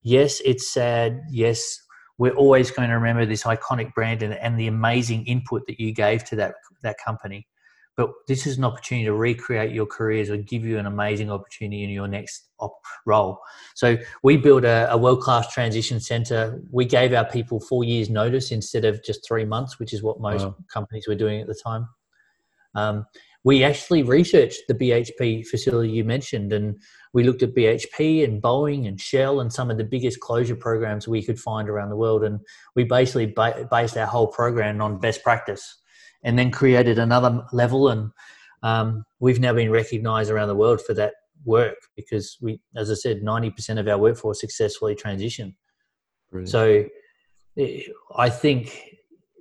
yes, 0.01 0.41
it's 0.45 0.71
sad. 0.71 1.21
Yes, 1.29 1.79
we're 2.17 2.33
always 2.33 2.71
going 2.71 2.89
to 2.89 2.95
remember 2.95 3.25
this 3.25 3.43
iconic 3.43 3.93
brand 3.93 4.23
and, 4.23 4.33
and 4.33 4.59
the 4.59 4.67
amazing 4.67 5.25
input 5.25 5.67
that 5.67 5.79
you 5.79 5.93
gave 5.93 6.23
to 6.25 6.35
that, 6.37 6.55
that 6.81 6.97
company. 7.03 7.47
But 7.95 8.11
this 8.27 8.45
is 8.45 8.59
an 8.59 8.63
opportunity 8.63 9.05
to 9.05 9.13
recreate 9.13 9.71
your 9.71 9.87
careers 9.87 10.29
or 10.29 10.37
give 10.37 10.63
you 10.63 10.77
an 10.77 10.85
amazing 10.85 11.31
opportunity 11.31 11.83
in 11.83 11.89
your 11.89 12.07
next 12.07 12.47
op- 12.59 12.79
role. 13.07 13.39
So 13.73 13.97
we 14.21 14.37
built 14.37 14.65
a, 14.65 14.87
a 14.91 14.97
world 14.97 15.21
class 15.21 15.51
transition 15.51 15.99
center. 15.99 16.61
We 16.71 16.85
gave 16.85 17.11
our 17.13 17.25
people 17.25 17.59
four 17.59 17.83
years 17.83 18.07
notice 18.07 18.51
instead 18.51 18.85
of 18.85 19.03
just 19.03 19.27
three 19.27 19.45
months, 19.45 19.79
which 19.79 19.93
is 19.93 20.03
what 20.03 20.21
most 20.21 20.45
wow. 20.45 20.55
companies 20.71 21.07
were 21.07 21.15
doing 21.15 21.41
at 21.41 21.47
the 21.47 21.55
time. 21.55 21.87
Um, 22.77 23.05
we 23.43 23.63
actually 23.63 24.03
researched 24.03 24.63
the 24.67 24.75
BHP 24.75 25.47
facility 25.47 25.89
you 25.89 26.03
mentioned, 26.03 26.51
and 26.51 26.81
we 27.13 27.23
looked 27.23 27.43
at 27.43 27.55
BHP 27.55 28.23
and 28.23 28.41
Boeing 28.41 28.87
and 28.87 28.99
Shell 28.99 29.39
and 29.39 29.51
some 29.51 29.71
of 29.71 29.77
the 29.77 29.83
biggest 29.83 30.19
closure 30.19 30.55
programs 30.55 31.07
we 31.07 31.23
could 31.23 31.39
find 31.39 31.69
around 31.69 31.89
the 31.89 31.95
world. 31.95 32.23
And 32.23 32.39
we 32.75 32.83
basically 32.83 33.27
ba- 33.27 33.67
based 33.71 33.97
our 33.97 34.05
whole 34.05 34.27
program 34.27 34.81
on 34.81 34.99
best 34.99 35.23
practice 35.23 35.79
and 36.23 36.37
then 36.37 36.51
created 36.51 36.99
another 36.99 37.45
level. 37.53 37.87
And 37.87 38.11
um, 38.63 39.05
we've 39.19 39.39
now 39.39 39.53
been 39.53 39.71
recognized 39.71 40.29
around 40.29 40.49
the 40.49 40.55
world 40.55 40.81
for 40.81 40.93
that 40.95 41.13
work 41.45 41.77
because 41.95 42.37
we, 42.41 42.59
as 42.75 42.91
I 42.91 42.95
said, 42.95 43.21
90% 43.21 43.79
of 43.79 43.87
our 43.87 43.97
workforce 43.97 44.41
successfully 44.41 44.95
transitioned. 44.95 45.55
Brilliant. 46.31 46.49
So 46.49 46.85
eh, 47.57 47.83
I 48.15 48.29
think 48.29 48.96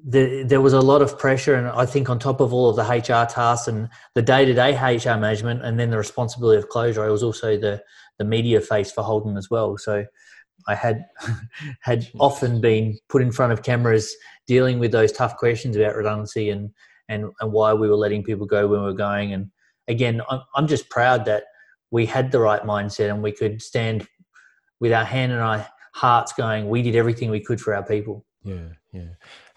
the, 0.09 0.45
there 0.45 0.61
was 0.61 0.73
a 0.73 0.81
lot 0.81 1.03
of 1.03 1.19
pressure, 1.19 1.57
and 1.57 1.67
I 1.67 1.85
think 1.85 2.09
on 2.09 2.21
top 2.21 2.41
of 2.41 2.53
all 2.53 2.71
of 2.71 2.77
the 2.77 2.85
HR 2.85 3.27
tasks 3.27 3.67
and 3.67 3.89
the 4.15 4.23
day-to-day 4.23 4.77
HR 4.77 5.19
management, 5.19 5.65
and 5.65 5.81
then 5.81 5.91
the 5.91 5.99
responsibility 5.99 6.59
of 6.59 6.69
closure, 6.69 7.05
I 7.05 7.09
was 7.09 7.23
also 7.23 7.59
the 7.59 7.83
the 8.19 8.25
media 8.25 8.61
face 8.61 8.91
for 8.91 9.03
Holden 9.03 9.37
as 9.37 9.51
well. 9.51 9.77
So 9.77 10.07
I 10.69 10.75
had 10.77 11.05
had 11.83 12.09
often 12.21 12.61
been 12.61 12.97
put 13.09 13.21
in 13.21 13.33
front 13.33 13.53
of 13.53 13.65
cameras 13.65 14.15
dealing 14.47 14.79
with 14.79 14.93
those 14.93 15.11
tough 15.11 15.37
questions 15.37 15.77
about 15.77 15.97
redundancy 15.97 16.51
and 16.51 16.71
and 17.09 17.27
and 17.41 17.53
why 17.53 17.75
we 17.75 17.89
were 17.89 17.97
letting 17.97 18.23
people 18.23 18.47
go 18.47 18.69
when 18.69 18.81
we 18.81 18.87
were 18.87 18.93
going. 18.93 19.33
And 19.33 19.51
again, 19.89 20.23
I'm 20.31 20.41
I'm 20.55 20.69
just 20.69 20.89
proud 20.89 21.25
that 21.25 21.45
we 21.91 22.07
had 22.07 22.31
the 22.31 22.41
right 22.41 22.63
mindset 22.63 23.11
and 23.11 23.23
we 23.25 23.33
could 23.33 23.61
stand 23.61 24.07
with 24.79 24.93
our 24.93 25.05
hand 25.05 25.33
and 25.33 25.41
our 25.41 25.67
hearts 25.95 26.33
going. 26.33 26.69
We 26.69 26.83
did 26.83 26.95
everything 26.95 27.31
we 27.31 27.41
could 27.41 27.61
for 27.61 27.75
our 27.75 27.85
people. 27.85 28.26
Yeah, 28.47 28.69
yeah. 28.93 29.09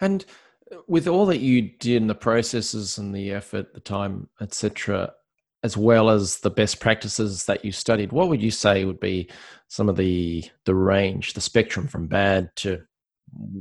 And 0.01 0.25
uh, 0.71 0.77
with 0.87 1.07
all 1.07 1.27
that 1.27 1.39
you 1.39 1.61
did 1.61 2.01
in 2.01 2.07
the 2.07 2.15
processes 2.15 2.97
and 2.97 3.13
the 3.13 3.31
effort, 3.31 3.73
the 3.73 3.79
time, 3.79 4.27
etc., 4.41 5.13
as 5.61 5.77
well 5.77 6.09
as 6.09 6.39
the 6.39 6.49
best 6.49 6.79
practices 6.79 7.45
that 7.45 7.63
you 7.63 7.71
studied, 7.71 8.11
what 8.11 8.29
would 8.29 8.41
you 8.41 8.49
say 8.49 8.85
would 8.85 8.99
be 8.99 9.29
some 9.67 9.89
of 9.89 9.95
the 9.95 10.43
the 10.65 10.73
range, 10.73 11.33
the 11.33 11.41
spectrum 11.41 11.87
from 11.87 12.07
bad 12.07 12.49
to 12.55 12.81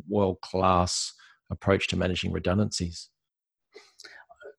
world 0.09 0.41
class 0.41 1.13
approach 1.51 1.89
to 1.89 1.97
managing 1.97 2.33
redundancies? 2.33 3.11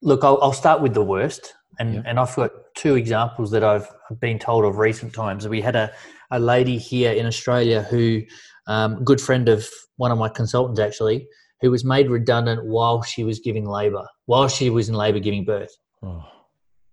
Look, 0.02 0.24
I'll, 0.24 0.40
I'll 0.42 0.54
start 0.54 0.82
with 0.82 0.94
the 0.94 1.04
worst, 1.04 1.54
and 1.80 1.96
yeah. 1.96 2.02
and 2.06 2.20
I've 2.20 2.36
got 2.36 2.52
two 2.76 2.96
examples 2.96 3.52
that 3.52 3.64
I've 3.64 3.88
been 4.20 4.38
told 4.38 4.66
of 4.66 4.78
recent 4.78 5.14
times. 5.14 5.48
We 5.48 5.62
had 5.62 5.76
a 5.76 5.92
a 6.32 6.40
lady 6.40 6.78
here 6.78 7.12
in 7.12 7.26
Australia 7.26 7.82
who, 7.84 8.22
um, 8.70 9.04
good 9.04 9.20
friend 9.20 9.50
of 9.50 9.68
one 9.98 10.12
of 10.12 10.18
my 10.18 10.30
consultants 10.30 10.80
actually, 10.80 11.28
who 11.60 11.72
was 11.72 11.84
made 11.84 12.10
redundant 12.10 12.66
while 12.66 13.02
she 13.02 13.24
was 13.24 13.40
giving 13.40 13.66
labour, 13.66 14.06
while 14.28 14.48
she 14.48 14.70
was 14.70 14.88
in 14.88 14.96
labour 14.96 15.20
giving 15.20 15.44
birth. 15.44 15.76
Oh. 16.04 16.24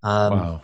Um, 0.02 0.32
wow. 0.32 0.62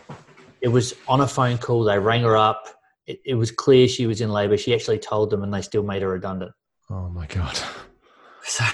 It 0.61 0.69
was 0.69 0.95
on 1.07 1.21
a 1.21 1.27
phone 1.27 1.57
call. 1.57 1.83
They 1.83 1.99
rang 1.99 2.23
her 2.23 2.35
up. 2.35 2.63
It, 3.05 3.19
it 3.25 3.35
was 3.35 3.51
clear 3.51 3.87
she 3.87 4.07
was 4.07 4.21
in 4.21 4.31
labour. 4.31 4.57
She 4.57 4.73
actually 4.73 4.99
told 4.99 5.29
them, 5.29 5.43
and 5.43 5.53
they 5.53 5.61
still 5.61 5.83
made 5.83 6.01
her 6.01 6.09
redundant. 6.09 6.51
Oh 6.89 7.09
my 7.09 7.27
god. 7.27 7.57
So 8.45 8.65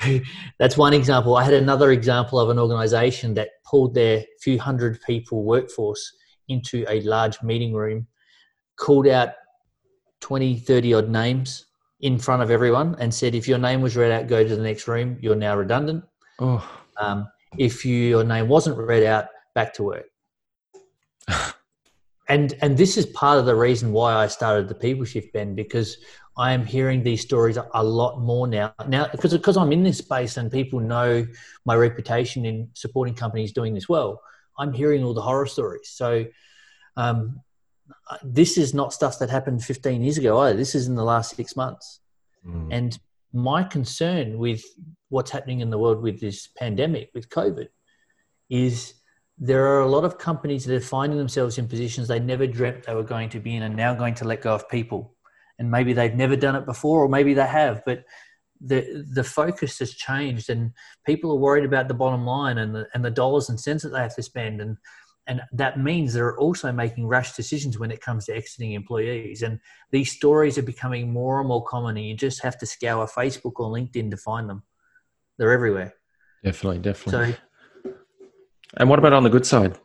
that's 0.58 0.77
one 0.77 0.93
example. 0.93 1.36
I 1.36 1.43
had 1.43 1.53
another 1.53 1.91
example 1.91 2.39
of 2.39 2.50
an 2.50 2.58
organisation 2.58 3.36
that 3.36 3.50
pulled 3.69 3.93
their 3.93 4.25
few 4.41 4.58
hundred 4.58 5.00
people 5.05 5.43
workforce 5.43 6.12
into 6.48 6.86
a 6.89 7.01
large 7.01 7.39
meeting 7.43 7.74
room, 7.75 8.08
called 8.79 9.08
out 9.08 9.29
20, 10.22 10.58
30 10.58 10.93
odd 10.96 11.10
names 11.10 11.67
in 12.01 12.17
front 12.17 12.41
of 12.41 12.49
everyone 12.49 12.95
and 12.99 13.13
said, 13.13 13.35
if 13.35 13.47
your 13.47 13.57
name 13.57 13.81
was 13.81 13.97
read 13.97 14.11
out, 14.11 14.27
go 14.27 14.43
to 14.43 14.55
the 14.55 14.61
next 14.61 14.87
room. 14.87 15.17
You're 15.21 15.35
now 15.35 15.57
redundant. 15.57 16.03
Oh. 16.39 16.65
Um, 16.97 17.27
if 17.57 17.85
you, 17.85 17.95
your 17.95 18.23
name 18.23 18.47
wasn't 18.47 18.77
read 18.77 19.03
out, 19.03 19.25
back 19.53 19.73
to 19.75 19.83
work. 19.83 20.05
and 22.29 22.55
and 22.61 22.77
this 22.77 22.97
is 22.97 23.05
part 23.07 23.39
of 23.39 23.45
the 23.45 23.55
reason 23.55 23.91
why 23.91 24.13
I 24.13 24.27
started 24.27 24.67
the 24.67 24.75
People 24.75 25.05
Shift, 25.05 25.33
Ben, 25.33 25.55
because 25.55 25.97
I 26.37 26.53
am 26.53 26.65
hearing 26.65 27.03
these 27.03 27.21
stories 27.21 27.57
a 27.73 27.83
lot 27.83 28.21
more 28.21 28.47
now. 28.47 28.73
Now, 28.87 29.07
because 29.11 29.33
because 29.33 29.57
I'm 29.57 29.71
in 29.71 29.83
this 29.83 29.97
space 29.97 30.37
and 30.37 30.51
people 30.51 30.79
know 30.79 31.25
my 31.65 31.75
reputation 31.75 32.45
in 32.45 32.69
supporting 32.73 33.15
companies 33.15 33.51
doing 33.51 33.73
this 33.73 33.89
well, 33.89 34.21
I'm 34.57 34.71
hearing 34.71 35.03
all 35.03 35.13
the 35.13 35.21
horror 35.21 35.47
stories. 35.47 35.89
So. 35.89 36.25
Um, 36.97 37.41
this 38.24 38.58
is 38.58 38.74
not 38.74 38.93
stuff 38.93 39.19
that 39.19 39.29
happened 39.29 39.63
15 39.63 40.01
years 40.01 40.17
ago 40.17 40.39
either. 40.39 40.58
This 40.58 40.75
is 40.75 40.88
in 40.88 40.96
the 40.96 41.03
last 41.03 41.36
six 41.36 41.55
months. 41.55 42.01
Mm. 42.46 42.69
And 42.72 43.00
my 43.34 43.63
concern 43.63 44.38
with 44.38 44.63
what's 45.10 45.31
happening 45.31 45.60
in 45.60 45.69
the 45.69 45.77
world 45.77 46.01
with 46.01 46.19
this 46.19 46.48
pandemic, 46.48 47.12
with 47.13 47.29
COVID, 47.29 47.67
is 48.50 48.93
there 49.38 49.65
are 49.67 49.81
a 49.81 49.88
lot 49.88 50.03
of 50.03 50.17
companies 50.17 50.65
that 50.65 50.75
are 50.75 50.81
finding 50.81 51.17
themselves 51.17 51.58
in 51.58 51.67
positions 51.67 52.08
they 52.08 52.19
never 52.19 52.46
dreamt 52.46 52.84
they 52.84 52.93
were 52.93 53.03
going 53.03 53.29
to 53.29 53.39
be 53.39 53.55
in 53.55 53.63
and 53.63 53.75
now 53.75 53.93
going 53.93 54.15
to 54.15 54.25
let 54.25 54.41
go 54.41 54.53
of 54.53 54.67
people. 54.69 55.15
And 55.58 55.69
maybe 55.69 55.93
they've 55.93 56.15
never 56.15 56.36
done 56.36 56.55
it 56.55 56.65
before, 56.65 57.03
or 57.03 57.10
maybe 57.10 57.34
they 57.34 57.46
have, 57.46 57.84
but 57.86 58.03
the 58.62 59.05
the 59.13 59.24
focus 59.24 59.79
has 59.79 59.93
changed 59.93 60.50
and 60.50 60.72
people 61.05 61.31
are 61.31 61.39
worried 61.39 61.63
about 61.63 61.88
the 61.88 61.93
bottom 61.93 62.25
line 62.25 62.58
and 62.58 62.75
the 62.75 62.88
and 62.93 63.03
the 63.03 63.12
dollars 63.12 63.50
and 63.50 63.60
cents 63.60 63.84
that 63.84 63.89
they 63.89 64.00
have 64.00 64.15
to 64.15 64.24
spend 64.24 64.60
and 64.60 64.77
and 65.29 65.41
that 65.53 65.79
means 65.79 66.12
they're 66.12 66.36
also 66.38 66.71
making 66.71 67.05
rash 67.05 67.33
decisions 67.33 67.77
when 67.77 67.91
it 67.91 68.01
comes 68.01 68.25
to 68.25 68.36
exiting 68.36 68.74
employees. 68.74 69.43
And 69.43 69.59
these 69.91 70.12
stories 70.12 70.57
are 70.57 70.63
becoming 70.63 71.13
more 71.13 71.39
and 71.39 71.48
more 71.48 71.63
common 71.63 71.98
and 71.98 72.05
you 72.05 72.15
just 72.15 72.41
have 72.41 72.57
to 72.57 72.65
scour 72.65 73.07
facebook 73.07 73.53
or 73.57 73.69
linkedin 73.69 74.09
to 74.09 74.17
find 74.17 74.50
them. 74.50 74.63
They're 75.38 75.51
everywhere. 75.51 75.93
Definitely 76.43 76.79
definitely. 76.79 77.38
So 77.83 77.93
and 78.77 78.89
what 78.89 78.98
about 78.98 79.13
on 79.13 79.24
the 79.24 79.29
good 79.29 79.45
side? 79.45 79.77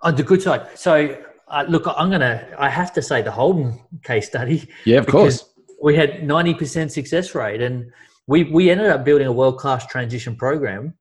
On 0.00 0.16
the 0.16 0.22
good 0.22 0.40
side. 0.40 0.66
So 0.74 1.22
uh, 1.48 1.64
look 1.68 1.86
i'm 1.86 2.10
gonna 2.10 2.48
i 2.58 2.70
have 2.70 2.94
to 2.94 3.02
say 3.02 3.20
the 3.20 3.30
holden 3.30 3.78
case 4.02 4.26
study. 4.26 4.68
Yeah 4.86 4.98
of 4.98 5.06
course. 5.06 5.44
We 5.82 5.96
had 5.96 6.22
90% 6.22 6.90
success 6.90 7.34
rate 7.34 7.60
and 7.60 7.92
we 8.26 8.44
we 8.44 8.70
ended 8.70 8.86
up 8.86 9.04
building 9.04 9.26
a 9.26 9.32
world-class 9.32 9.86
transition 9.86 10.34
program 10.34 10.94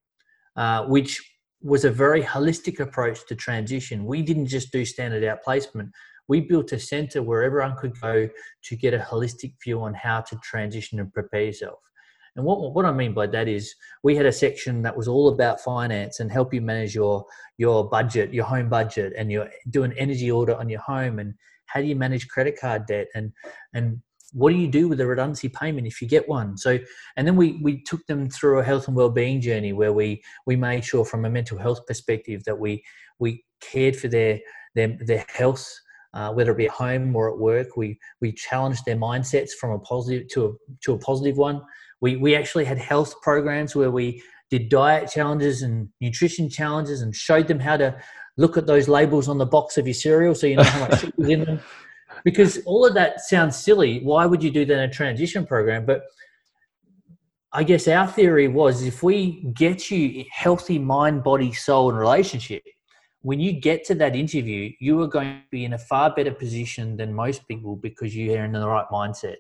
uh, 0.58 0.84
which 0.86 1.31
was 1.62 1.86
a 1.86 1.92
very 1.92 2.24
holistic 2.24 2.80
approach 2.80 3.26
to 3.28 3.36
transition. 3.36 4.06
We 4.06 4.22
didn't 4.22 4.48
just 4.48 4.72
do 4.72 4.86
standard 4.86 5.24
outplacement. 5.24 5.92
We 6.28 6.42
built 6.42 6.72
a 6.72 6.80
center 6.80 7.22
where 7.22 7.44
everyone 7.44 7.76
could 7.78 8.00
go 8.00 8.30
to 8.64 8.76
get 8.76 8.94
a 8.94 9.00
holistic 9.00 9.54
view 9.64 9.82
on 9.82 9.94
how 9.94 10.22
to 10.22 10.38
transition 10.44 11.00
and 11.00 11.14
prepare 11.14 11.44
yourself. 11.44 11.80
And 12.36 12.46
what, 12.46 12.74
what 12.74 12.86
I 12.86 12.92
mean 12.94 13.14
by 13.14 13.28
that 13.28 13.48
is 13.48 13.76
we 14.04 14.16
had 14.16 14.26
a 14.26 14.32
section 14.32 14.82
that 14.84 14.96
was 14.96 15.08
all 15.08 15.30
about 15.30 15.60
finance 15.60 16.20
and 16.20 16.32
help 16.32 16.54
you 16.54 16.62
manage 16.62 16.96
your 16.96 17.26
your 17.58 17.88
budget, 17.90 18.34
your 18.34 18.46
home 18.46 18.70
budget, 18.70 19.14
and 19.18 19.30
you're 19.32 19.50
doing 19.70 19.92
energy 19.98 20.32
audit 20.32 20.56
on 20.56 20.70
your 20.70 20.80
home 20.80 21.20
and 21.20 21.34
how 21.66 21.82
do 21.82 21.88
you 21.88 21.96
manage 21.96 22.30
credit 22.30 22.58
card 22.60 22.86
debt 22.86 23.08
and 23.16 23.34
and 23.74 24.02
what 24.34 24.52
do 24.52 24.58
you 24.58 24.68
do 24.68 24.88
with 24.88 24.98
the 24.98 25.06
redundancy 25.06 25.50
payment 25.50 25.88
if 25.88 26.02
you 26.02 26.08
get 26.08 26.28
one? 26.28 26.58
So 26.58 26.80
and 27.18 27.28
then 27.28 27.36
we 27.36 27.60
we 27.62 27.84
took 27.84 28.06
them 28.08 28.30
through 28.30 28.60
a 28.60 28.64
health 28.64 28.88
and 28.88 28.96
well-being 28.96 29.42
journey 29.42 29.74
where 29.74 29.94
we 29.94 30.24
we 30.46 30.56
made 30.56 30.86
sure 30.86 31.06
from 31.06 31.26
a 31.26 31.30
mental 31.30 31.58
health 31.58 31.86
perspective 31.86 32.44
that 32.46 32.60
we 32.60 32.84
we 33.20 33.44
cared 33.60 33.96
for 33.96 34.08
their 34.08 34.40
their, 34.76 34.98
their 35.06 35.26
health 35.28 35.70
uh, 36.14 36.32
whether 36.32 36.52
it 36.52 36.58
be 36.58 36.66
at 36.66 36.72
home 36.72 37.16
or 37.16 37.32
at 37.32 37.40
work. 37.40 37.78
We 37.78 38.00
we 38.20 38.34
challenged 38.34 38.86
their 38.86 38.98
mindsets 38.98 39.52
from 39.52 39.72
a 39.72 39.80
positive 39.80 40.28
to 40.30 40.46
a 40.46 40.74
to 40.82 40.94
a 40.94 40.98
positive 40.98 41.38
one. 41.38 41.62
We 42.02 42.18
we 42.18 42.36
actually 42.36 42.66
had 42.66 42.78
health 42.78 43.22
programs 43.22 43.76
where 43.76 43.92
we 43.92 44.22
did 44.50 44.68
diet 44.68 45.10
challenges 45.10 45.62
and 45.62 45.88
nutrition 46.02 46.50
challenges 46.50 47.02
and 47.02 47.16
showed 47.16 47.48
them 47.48 47.60
how 47.60 47.78
to 47.78 47.96
look 48.38 48.58
at 48.58 48.68
those 48.68 48.88
labels 48.88 49.30
on 49.30 49.38
the 49.38 49.46
box 49.46 49.78
of 49.78 49.88
your 49.88 49.94
cereal 49.94 50.36
so 50.36 50.48
you 50.48 50.58
know 50.58 50.64
how 50.64 50.80
much 50.80 51.00
sugar's 51.00 51.30
in 51.30 51.46
them 51.46 51.60
because 52.24 52.60
all 52.66 52.86
of 52.86 52.94
that 52.94 53.22
sounds 53.22 53.56
silly. 53.56 54.00
Why 54.00 54.26
would 54.26 54.44
you 54.44 54.52
do 54.52 54.66
that 54.66 54.74
in 54.74 54.90
a 54.90 54.92
transition 54.92 55.46
program? 55.46 55.86
But 55.86 56.04
I 57.54 57.64
guess 57.64 57.88
our 57.88 58.08
theory 58.08 58.48
was 58.48 58.84
if 58.84 59.04
we 59.04 59.44
get 59.54 59.92
you 59.92 60.24
healthy 60.32 60.80
mind, 60.80 61.24
body, 61.24 61.52
soul, 61.52 61.90
and 61.90 62.00
relationship, 62.00 62.64
when 63.24 63.40
you 63.40 63.52
get 63.52 63.84
to 63.86 63.96
that 63.96 64.16
interview, 64.16 64.72
you 64.80 65.00
are 65.02 65.08
going 65.08 65.28
to 65.28 65.44
be 65.52 65.66
in 65.66 65.74
a 65.74 65.78
far 65.78 66.14
better 66.14 66.32
position 66.32 66.98
than 66.98 67.14
most 67.14 67.48
people 67.48 67.76
because 67.76 68.16
you're 68.16 68.44
in 68.44 68.54
the 68.54 68.68
right 68.68 68.88
mindset. 68.92 69.36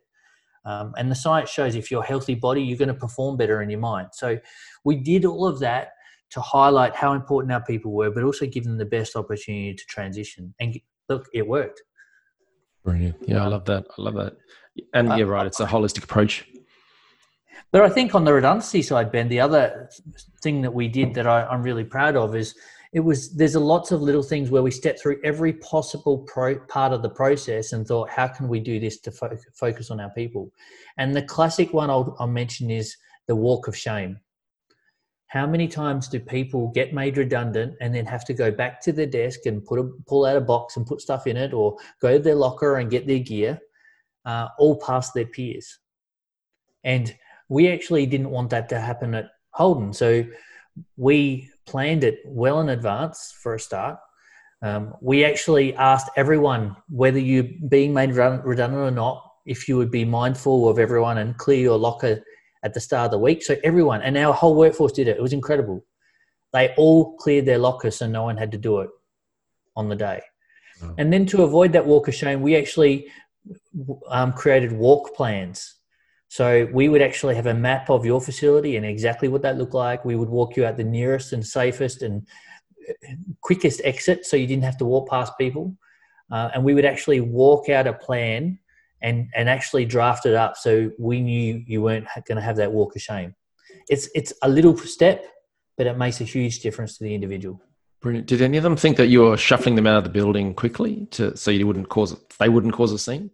Um, 0.65 0.93
and 0.97 1.09
the 1.09 1.15
science 1.15 1.49
shows 1.49 1.75
if 1.75 1.89
you're 1.89 2.03
a 2.03 2.07
healthy 2.07 2.35
body, 2.35 2.61
you're 2.61 2.77
going 2.77 2.89
to 2.89 2.93
perform 2.93 3.37
better 3.37 3.61
in 3.61 3.69
your 3.69 3.79
mind. 3.79 4.09
So 4.13 4.37
we 4.83 4.95
did 4.97 5.25
all 5.25 5.47
of 5.47 5.59
that 5.59 5.93
to 6.31 6.41
highlight 6.41 6.95
how 6.95 7.13
important 7.13 7.51
our 7.51 7.63
people 7.63 7.91
were, 7.91 8.11
but 8.11 8.23
also 8.23 8.45
give 8.45 8.63
them 8.63 8.77
the 8.77 8.85
best 8.85 9.15
opportunity 9.15 9.73
to 9.73 9.85
transition. 9.85 10.53
And 10.59 10.79
look, 11.09 11.27
it 11.33 11.47
worked. 11.47 11.81
Brilliant. 12.83 13.17
Yeah, 13.27 13.43
I 13.43 13.47
love 13.47 13.65
that. 13.65 13.85
I 13.97 14.01
love 14.01 14.15
that. 14.15 14.37
And 14.93 15.11
uh, 15.11 15.15
you're 15.15 15.27
right, 15.27 15.45
it's 15.45 15.59
a 15.59 15.65
holistic 15.65 16.03
approach. 16.03 16.47
But 17.71 17.81
I 17.81 17.89
think 17.89 18.15
on 18.15 18.25
the 18.25 18.33
redundancy 18.33 18.81
side, 18.81 19.11
Ben, 19.11 19.29
the 19.29 19.39
other 19.39 19.89
thing 20.41 20.61
that 20.61 20.73
we 20.73 20.87
did 20.87 21.13
that 21.13 21.27
I, 21.27 21.53
am 21.53 21.63
really 21.63 21.83
proud 21.85 22.15
of 22.15 22.35
is 22.35 22.55
it 22.91 22.99
was 22.99 23.33
there's 23.33 23.55
a 23.55 23.59
lots 23.59 23.91
of 23.91 24.01
little 24.01 24.23
things 24.23 24.49
where 24.49 24.63
we 24.63 24.71
stepped 24.71 24.99
through 24.99 25.21
every 25.23 25.53
possible 25.53 26.19
pro, 26.19 26.59
part 26.59 26.91
of 26.91 27.01
the 27.01 27.09
process 27.09 27.71
and 27.71 27.87
thought, 27.87 28.09
how 28.09 28.27
can 28.27 28.49
we 28.49 28.59
do 28.59 28.79
this 28.79 28.99
to 29.01 29.11
fo- 29.11 29.37
focus 29.53 29.89
on 29.89 30.01
our 30.01 30.09
people? 30.09 30.51
And 30.97 31.15
the 31.15 31.21
classic 31.21 31.71
one 31.71 31.89
I'll, 31.89 32.15
I'll 32.19 32.27
mention 32.27 32.69
is 32.69 32.97
the 33.27 33.35
walk 33.35 33.67
of 33.69 33.77
shame 33.77 34.19
how 35.31 35.47
many 35.47 35.65
times 35.65 36.09
do 36.09 36.19
people 36.19 36.67
get 36.75 36.93
made 36.93 37.15
redundant 37.15 37.73
and 37.79 37.95
then 37.95 38.05
have 38.05 38.25
to 38.25 38.33
go 38.33 38.51
back 38.51 38.81
to 38.81 38.91
their 38.91 39.05
desk 39.05 39.45
and 39.45 39.63
put 39.63 39.79
a, 39.79 39.89
pull 40.05 40.25
out 40.25 40.35
a 40.35 40.41
box 40.41 40.75
and 40.75 40.85
put 40.85 40.99
stuff 40.99 41.25
in 41.25 41.37
it 41.37 41.53
or 41.53 41.77
go 42.01 42.17
to 42.17 42.19
their 42.19 42.35
locker 42.35 42.75
and 42.75 42.91
get 42.91 43.07
their 43.07 43.19
gear 43.19 43.57
uh, 44.25 44.49
all 44.59 44.75
past 44.75 45.13
their 45.13 45.25
peers? 45.25 45.79
And 46.83 47.15
we 47.47 47.69
actually 47.69 48.05
didn't 48.07 48.29
want 48.29 48.49
that 48.49 48.67
to 48.69 48.79
happen 48.81 49.15
at 49.15 49.29
holden. 49.51 49.93
So 49.93 50.25
we 50.97 51.49
planned 51.65 52.03
it 52.03 52.19
well 52.25 52.59
in 52.59 52.67
advance 52.67 53.33
for 53.41 53.55
a 53.55 53.59
start. 53.59 53.99
Um, 54.61 54.95
we 54.99 55.23
actually 55.23 55.73
asked 55.75 56.09
everyone 56.17 56.75
whether 56.89 57.19
you're 57.19 57.47
being 57.69 57.93
made 57.93 58.11
redundant 58.11 58.75
or 58.75 58.91
not 58.91 59.25
if 59.45 59.69
you 59.69 59.77
would 59.77 59.91
be 59.91 60.03
mindful 60.03 60.67
of 60.67 60.77
everyone 60.77 61.19
and 61.19 61.37
clear 61.37 61.61
your 61.61 61.77
locker 61.77 62.21
at 62.63 62.73
the 62.73 62.79
start 62.79 63.05
of 63.05 63.11
the 63.11 63.19
week. 63.19 63.43
So 63.43 63.55
everyone 63.63 64.01
and 64.01 64.17
our 64.17 64.33
whole 64.33 64.55
workforce 64.55 64.91
did 64.91 65.07
it. 65.07 65.17
It 65.17 65.21
was 65.21 65.33
incredible. 65.33 65.85
They 66.53 66.73
all 66.77 67.15
cleared 67.15 67.45
their 67.45 67.57
lockers 67.57 67.97
so 67.97 68.07
no 68.07 68.23
one 68.23 68.37
had 68.37 68.51
to 68.51 68.57
do 68.57 68.79
it 68.79 68.89
on 69.75 69.89
the 69.89 69.95
day. 69.95 70.21
Oh. 70.83 70.93
And 70.97 71.11
then 71.11 71.25
to 71.27 71.43
avoid 71.43 71.73
that 71.73 71.85
walk 71.85 72.07
of 72.07 72.15
shame, 72.15 72.41
we 72.41 72.55
actually 72.55 73.07
um, 74.09 74.33
created 74.33 74.71
walk 74.71 75.15
plans. 75.15 75.75
So 76.27 76.69
we 76.71 76.87
would 76.87 77.01
actually 77.01 77.35
have 77.35 77.47
a 77.47 77.53
map 77.53 77.89
of 77.89 78.05
your 78.05 78.21
facility 78.21 78.77
and 78.77 78.85
exactly 78.85 79.27
what 79.27 79.41
that 79.41 79.57
looked 79.57 79.73
like. 79.73 80.05
We 80.05 80.15
would 80.15 80.29
walk 80.29 80.55
you 80.55 80.65
out 80.65 80.77
the 80.77 80.83
nearest 80.83 81.33
and 81.33 81.45
safest 81.45 82.03
and 82.03 82.25
quickest 83.41 83.81
exit 83.83 84.25
so 84.25 84.37
you 84.37 84.47
didn't 84.47 84.63
have 84.63 84.77
to 84.77 84.85
walk 84.85 85.09
past 85.09 85.33
people. 85.37 85.75
Uh, 86.31 86.49
and 86.53 86.63
we 86.63 86.73
would 86.73 86.85
actually 86.85 87.19
walk 87.19 87.67
out 87.69 87.87
a 87.87 87.93
plan 87.93 88.57
and 89.01 89.29
and 89.35 89.49
actually 89.49 89.85
draft 89.85 90.25
it 90.25 90.33
up 90.33 90.57
so 90.57 90.91
we 90.99 91.21
knew 91.21 91.63
you 91.65 91.81
weren't 91.81 92.07
going 92.27 92.35
to 92.35 92.41
have 92.41 92.57
that 92.57 92.71
walk 92.71 92.95
of 92.95 93.01
shame. 93.01 93.35
It's 93.89 94.09
it's 94.15 94.33
a 94.41 94.49
little 94.49 94.77
step, 94.77 95.25
but 95.77 95.87
it 95.87 95.97
makes 95.97 96.21
a 96.21 96.23
huge 96.23 96.59
difference 96.59 96.97
to 96.97 97.03
the 97.03 97.13
individual. 97.13 97.61
Brilliant. 98.01 98.27
Did 98.27 98.41
any 98.41 98.57
of 98.57 98.63
them 98.63 98.75
think 98.75 98.97
that 98.97 99.07
you 99.07 99.21
were 99.21 99.37
shuffling 99.37 99.75
them 99.75 99.85
out 99.85 99.99
of 99.99 100.03
the 100.05 100.09
building 100.09 100.55
quickly 100.55 101.07
to 101.11 101.37
so 101.37 101.51
you 101.51 101.67
wouldn't 101.67 101.89
cause 101.89 102.15
they 102.39 102.49
wouldn't 102.49 102.73
cause 102.73 102.91
a 102.91 102.99
scene? 102.99 103.31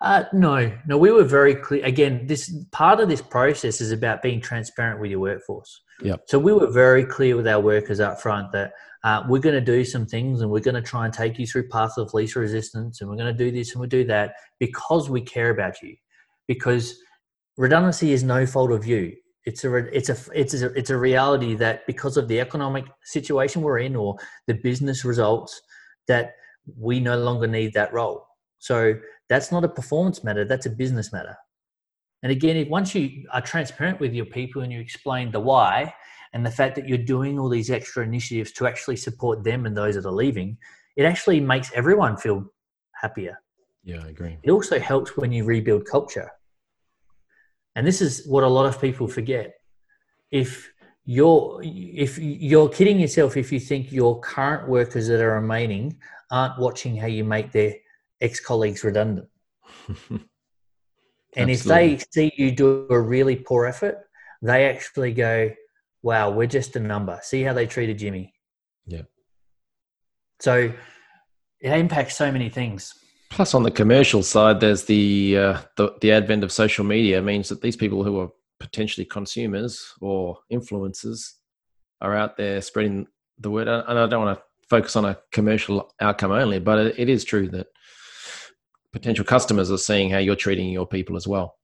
Uh, 0.00 0.24
no, 0.32 0.72
no. 0.86 0.98
We 0.98 1.10
were 1.10 1.24
very 1.24 1.54
clear. 1.54 1.84
Again, 1.84 2.26
this 2.26 2.54
part 2.72 3.00
of 3.00 3.08
this 3.08 3.22
process 3.22 3.80
is 3.80 3.92
about 3.92 4.22
being 4.22 4.40
transparent 4.40 5.00
with 5.00 5.10
your 5.10 5.20
workforce. 5.20 5.82
Yeah. 6.02 6.16
So 6.26 6.38
we 6.38 6.52
were 6.52 6.70
very 6.70 7.04
clear 7.04 7.36
with 7.36 7.48
our 7.48 7.60
workers 7.60 8.00
up 8.00 8.20
front 8.20 8.52
that 8.52 8.72
uh, 9.04 9.24
we're 9.28 9.40
going 9.40 9.54
to 9.54 9.60
do 9.60 9.84
some 9.84 10.06
things 10.06 10.42
and 10.42 10.50
we're 10.50 10.60
going 10.60 10.74
to 10.74 10.82
try 10.82 11.04
and 11.04 11.14
take 11.14 11.38
you 11.38 11.46
through 11.46 11.68
paths 11.68 11.96
of 11.96 12.12
least 12.12 12.36
resistance 12.36 13.00
and 13.00 13.08
we're 13.08 13.16
going 13.16 13.34
to 13.34 13.44
do 13.44 13.50
this 13.50 13.72
and 13.72 13.80
we'll 13.80 13.88
do 13.88 14.04
that 14.04 14.34
because 14.58 15.08
we 15.08 15.20
care 15.20 15.50
about 15.50 15.80
you 15.80 15.94
because 16.48 16.98
redundancy 17.56 18.12
is 18.12 18.22
no 18.22 18.44
fault 18.44 18.72
of 18.72 18.84
you 18.84 19.14
it's 19.46 19.64
a 19.64 19.76
it's 19.96 20.08
a 20.08 20.16
it's 20.34 20.54
a 20.54 20.66
it's 20.72 20.90
a 20.90 20.96
reality 20.96 21.54
that 21.54 21.86
because 21.86 22.16
of 22.16 22.26
the 22.26 22.40
economic 22.40 22.84
situation 23.04 23.62
we're 23.62 23.78
in 23.78 23.94
or 23.94 24.16
the 24.48 24.54
business 24.54 25.04
results 25.04 25.62
that 26.08 26.32
we 26.76 27.00
no 27.00 27.16
longer 27.16 27.46
need 27.46 27.72
that 27.74 27.92
role. 27.92 28.25
So 28.58 28.94
that's 29.28 29.52
not 29.52 29.64
a 29.64 29.68
performance 29.68 30.24
matter, 30.24 30.44
that's 30.44 30.66
a 30.66 30.70
business 30.70 31.12
matter. 31.12 31.36
And 32.22 32.32
again, 32.32 32.56
if 32.56 32.68
once 32.68 32.94
you 32.94 33.26
are 33.32 33.40
transparent 33.40 34.00
with 34.00 34.14
your 34.14 34.26
people 34.26 34.62
and 34.62 34.72
you 34.72 34.80
explain 34.80 35.30
the 35.30 35.40
why 35.40 35.94
and 36.32 36.44
the 36.44 36.50
fact 36.50 36.74
that 36.76 36.88
you're 36.88 36.98
doing 36.98 37.38
all 37.38 37.48
these 37.48 37.70
extra 37.70 38.04
initiatives 38.04 38.52
to 38.52 38.66
actually 38.66 38.96
support 38.96 39.44
them 39.44 39.66
and 39.66 39.76
those 39.76 39.94
that 39.94 40.06
are 40.06 40.12
leaving, 40.12 40.56
it 40.96 41.04
actually 41.04 41.40
makes 41.40 41.70
everyone 41.74 42.16
feel 42.16 42.44
happier. 43.00 43.38
Yeah, 43.84 44.02
I 44.04 44.08
agree. 44.08 44.38
It 44.42 44.50
also 44.50 44.80
helps 44.80 45.16
when 45.16 45.30
you 45.30 45.44
rebuild 45.44 45.84
culture. 45.84 46.30
And 47.76 47.86
this 47.86 48.00
is 48.00 48.26
what 48.26 48.42
a 48.42 48.48
lot 48.48 48.66
of 48.66 48.80
people 48.80 49.06
forget. 49.06 49.54
If 50.30 50.72
you're 51.04 51.60
if 51.62 52.18
you're 52.18 52.68
kidding 52.68 52.98
yourself 52.98 53.36
if 53.36 53.52
you 53.52 53.60
think 53.60 53.92
your 53.92 54.18
current 54.20 54.68
workers 54.68 55.06
that 55.06 55.20
are 55.20 55.40
remaining 55.40 55.96
aren't 56.32 56.58
watching 56.58 56.96
how 56.96 57.06
you 57.06 57.22
make 57.22 57.52
their 57.52 57.74
ex-colleagues 58.20 58.84
redundant. 58.84 59.28
and 61.36 61.50
if 61.50 61.64
they 61.64 61.98
see 62.12 62.32
you 62.36 62.50
do 62.50 62.86
a 62.90 62.98
really 62.98 63.36
poor 63.36 63.66
effort, 63.66 63.98
they 64.42 64.68
actually 64.68 65.12
go, 65.12 65.50
"Wow, 66.02 66.30
we're 66.30 66.46
just 66.46 66.76
a 66.76 66.80
number." 66.80 67.18
See 67.22 67.42
how 67.42 67.52
they 67.52 67.66
treated 67.66 67.98
Jimmy. 67.98 68.32
Yeah. 68.86 69.02
So 70.40 70.72
it 71.60 71.72
impacts 71.72 72.16
so 72.16 72.30
many 72.30 72.48
things. 72.48 72.92
Plus, 73.30 73.54
on 73.54 73.62
the 73.62 73.70
commercial 73.70 74.22
side, 74.22 74.60
there's 74.60 74.84
the, 74.84 75.36
uh, 75.36 75.60
the 75.76 75.94
the 76.00 76.12
advent 76.12 76.44
of 76.44 76.52
social 76.52 76.84
media 76.84 77.20
means 77.20 77.48
that 77.48 77.60
these 77.60 77.76
people 77.76 78.04
who 78.04 78.20
are 78.20 78.30
potentially 78.60 79.04
consumers 79.04 79.92
or 80.00 80.38
influencers 80.52 81.32
are 82.00 82.14
out 82.14 82.36
there 82.36 82.60
spreading 82.60 83.06
the 83.38 83.50
word. 83.50 83.68
And 83.68 83.98
I 83.98 84.06
don't 84.06 84.24
want 84.24 84.38
to 84.38 84.44
focus 84.68 84.96
on 84.96 85.04
a 85.04 85.18
commercial 85.32 85.92
outcome 86.00 86.32
only, 86.32 86.58
but 86.58 86.98
it 86.98 87.08
is 87.08 87.24
true 87.24 87.48
that 87.48 87.66
potential 88.96 89.26
customers 89.26 89.70
are 89.70 89.76
seeing 89.76 90.08
how 90.08 90.18
you're 90.18 90.34
treating 90.34 90.70
your 90.70 90.86
people 90.86 91.16
as 91.16 91.28
well. 91.28 91.56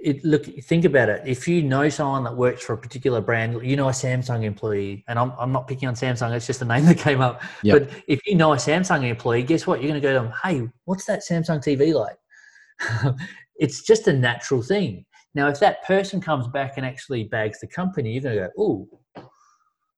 It, 0.00 0.24
look, 0.24 0.44
think 0.44 0.84
about 0.84 1.08
it. 1.08 1.22
If 1.26 1.48
you 1.48 1.60
know 1.62 1.88
someone 1.88 2.22
that 2.22 2.36
works 2.36 2.62
for 2.62 2.74
a 2.74 2.78
particular 2.78 3.20
brand, 3.20 3.60
you 3.68 3.74
know 3.74 3.88
a 3.88 3.92
Samsung 3.92 4.44
employee, 4.44 5.04
and 5.08 5.18
I'm, 5.18 5.32
I'm 5.36 5.50
not 5.50 5.66
picking 5.66 5.88
on 5.88 5.94
Samsung, 5.94 6.32
it's 6.32 6.46
just 6.46 6.62
a 6.62 6.64
name 6.64 6.84
that 6.90 6.98
came 6.98 7.20
up. 7.20 7.42
Yep. 7.64 7.78
But 7.88 8.04
if 8.06 8.24
you 8.24 8.36
know 8.36 8.52
a 8.52 8.56
Samsung 8.56 9.02
employee, 9.08 9.42
guess 9.42 9.66
what? 9.66 9.82
You're 9.82 9.90
going 9.90 10.00
to 10.00 10.06
go 10.08 10.14
to 10.14 10.20
them, 10.20 10.32
hey, 10.44 10.68
what's 10.84 11.04
that 11.06 11.22
Samsung 11.28 11.58
TV 11.58 11.92
like? 11.92 13.16
it's 13.56 13.82
just 13.82 14.06
a 14.06 14.12
natural 14.12 14.62
thing. 14.62 15.04
Now, 15.34 15.48
if 15.48 15.58
that 15.58 15.84
person 15.84 16.20
comes 16.20 16.46
back 16.46 16.74
and 16.76 16.86
actually 16.86 17.24
bags 17.24 17.58
the 17.58 17.66
company, 17.66 18.12
you're 18.12 18.22
going 18.22 18.36
to 18.36 18.42
go, 18.42 18.50
oh, 18.56 19.24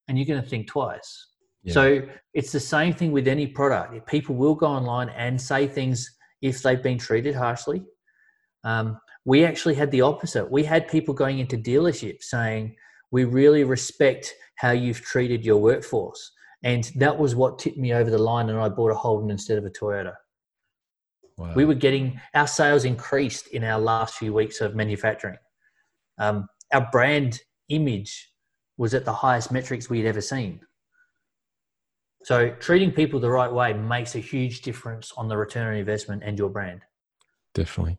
and 0.08 0.16
you're 0.16 0.26
going 0.26 0.42
to 0.42 0.48
think 0.48 0.66
twice. 0.66 1.26
Yeah. 1.62 1.74
So 1.74 2.02
it's 2.32 2.52
the 2.52 2.60
same 2.60 2.94
thing 2.94 3.12
with 3.12 3.28
any 3.28 3.46
product. 3.46 4.06
People 4.06 4.34
will 4.34 4.54
go 4.54 4.66
online 4.66 5.10
and 5.10 5.38
say 5.38 5.66
things 5.66 6.16
if 6.42 6.62
they've 6.62 6.82
been 6.82 6.98
treated 6.98 7.34
harshly. 7.34 7.82
Um, 8.64 8.98
we 9.24 9.44
actually 9.44 9.74
had 9.74 9.90
the 9.90 10.00
opposite. 10.00 10.50
We 10.50 10.64
had 10.64 10.88
people 10.88 11.14
going 11.14 11.38
into 11.38 11.56
dealerships 11.56 12.24
saying, 12.24 12.76
We 13.10 13.24
really 13.24 13.64
respect 13.64 14.34
how 14.56 14.70
you've 14.70 15.00
treated 15.00 15.44
your 15.44 15.58
workforce. 15.58 16.32
And 16.62 16.90
that 16.96 17.18
was 17.18 17.34
what 17.34 17.58
tipped 17.58 17.78
me 17.78 17.94
over 17.94 18.10
the 18.10 18.18
line, 18.18 18.50
and 18.50 18.58
I 18.58 18.68
bought 18.68 18.90
a 18.90 18.94
Holden 18.94 19.30
instead 19.30 19.56
of 19.56 19.64
a 19.64 19.70
Toyota. 19.70 20.12
Wow. 21.38 21.54
We 21.54 21.64
were 21.64 21.74
getting 21.74 22.20
our 22.34 22.46
sales 22.46 22.84
increased 22.84 23.46
in 23.48 23.64
our 23.64 23.80
last 23.80 24.16
few 24.16 24.34
weeks 24.34 24.60
of 24.60 24.74
manufacturing. 24.74 25.38
Um, 26.18 26.48
our 26.72 26.86
brand 26.92 27.40
image 27.70 28.30
was 28.76 28.92
at 28.92 29.06
the 29.06 29.12
highest 29.12 29.50
metrics 29.50 29.88
we 29.88 29.98
had 29.98 30.06
ever 30.06 30.20
seen. 30.20 30.60
So 32.24 32.50
treating 32.60 32.92
people 32.92 33.18
the 33.18 33.30
right 33.30 33.52
way 33.52 33.72
makes 33.72 34.14
a 34.14 34.18
huge 34.18 34.60
difference 34.60 35.12
on 35.16 35.28
the 35.28 35.36
return 35.36 35.66
on 35.66 35.74
investment 35.74 36.22
and 36.24 36.38
your 36.38 36.50
brand. 36.50 36.82
Definitely. 37.54 37.98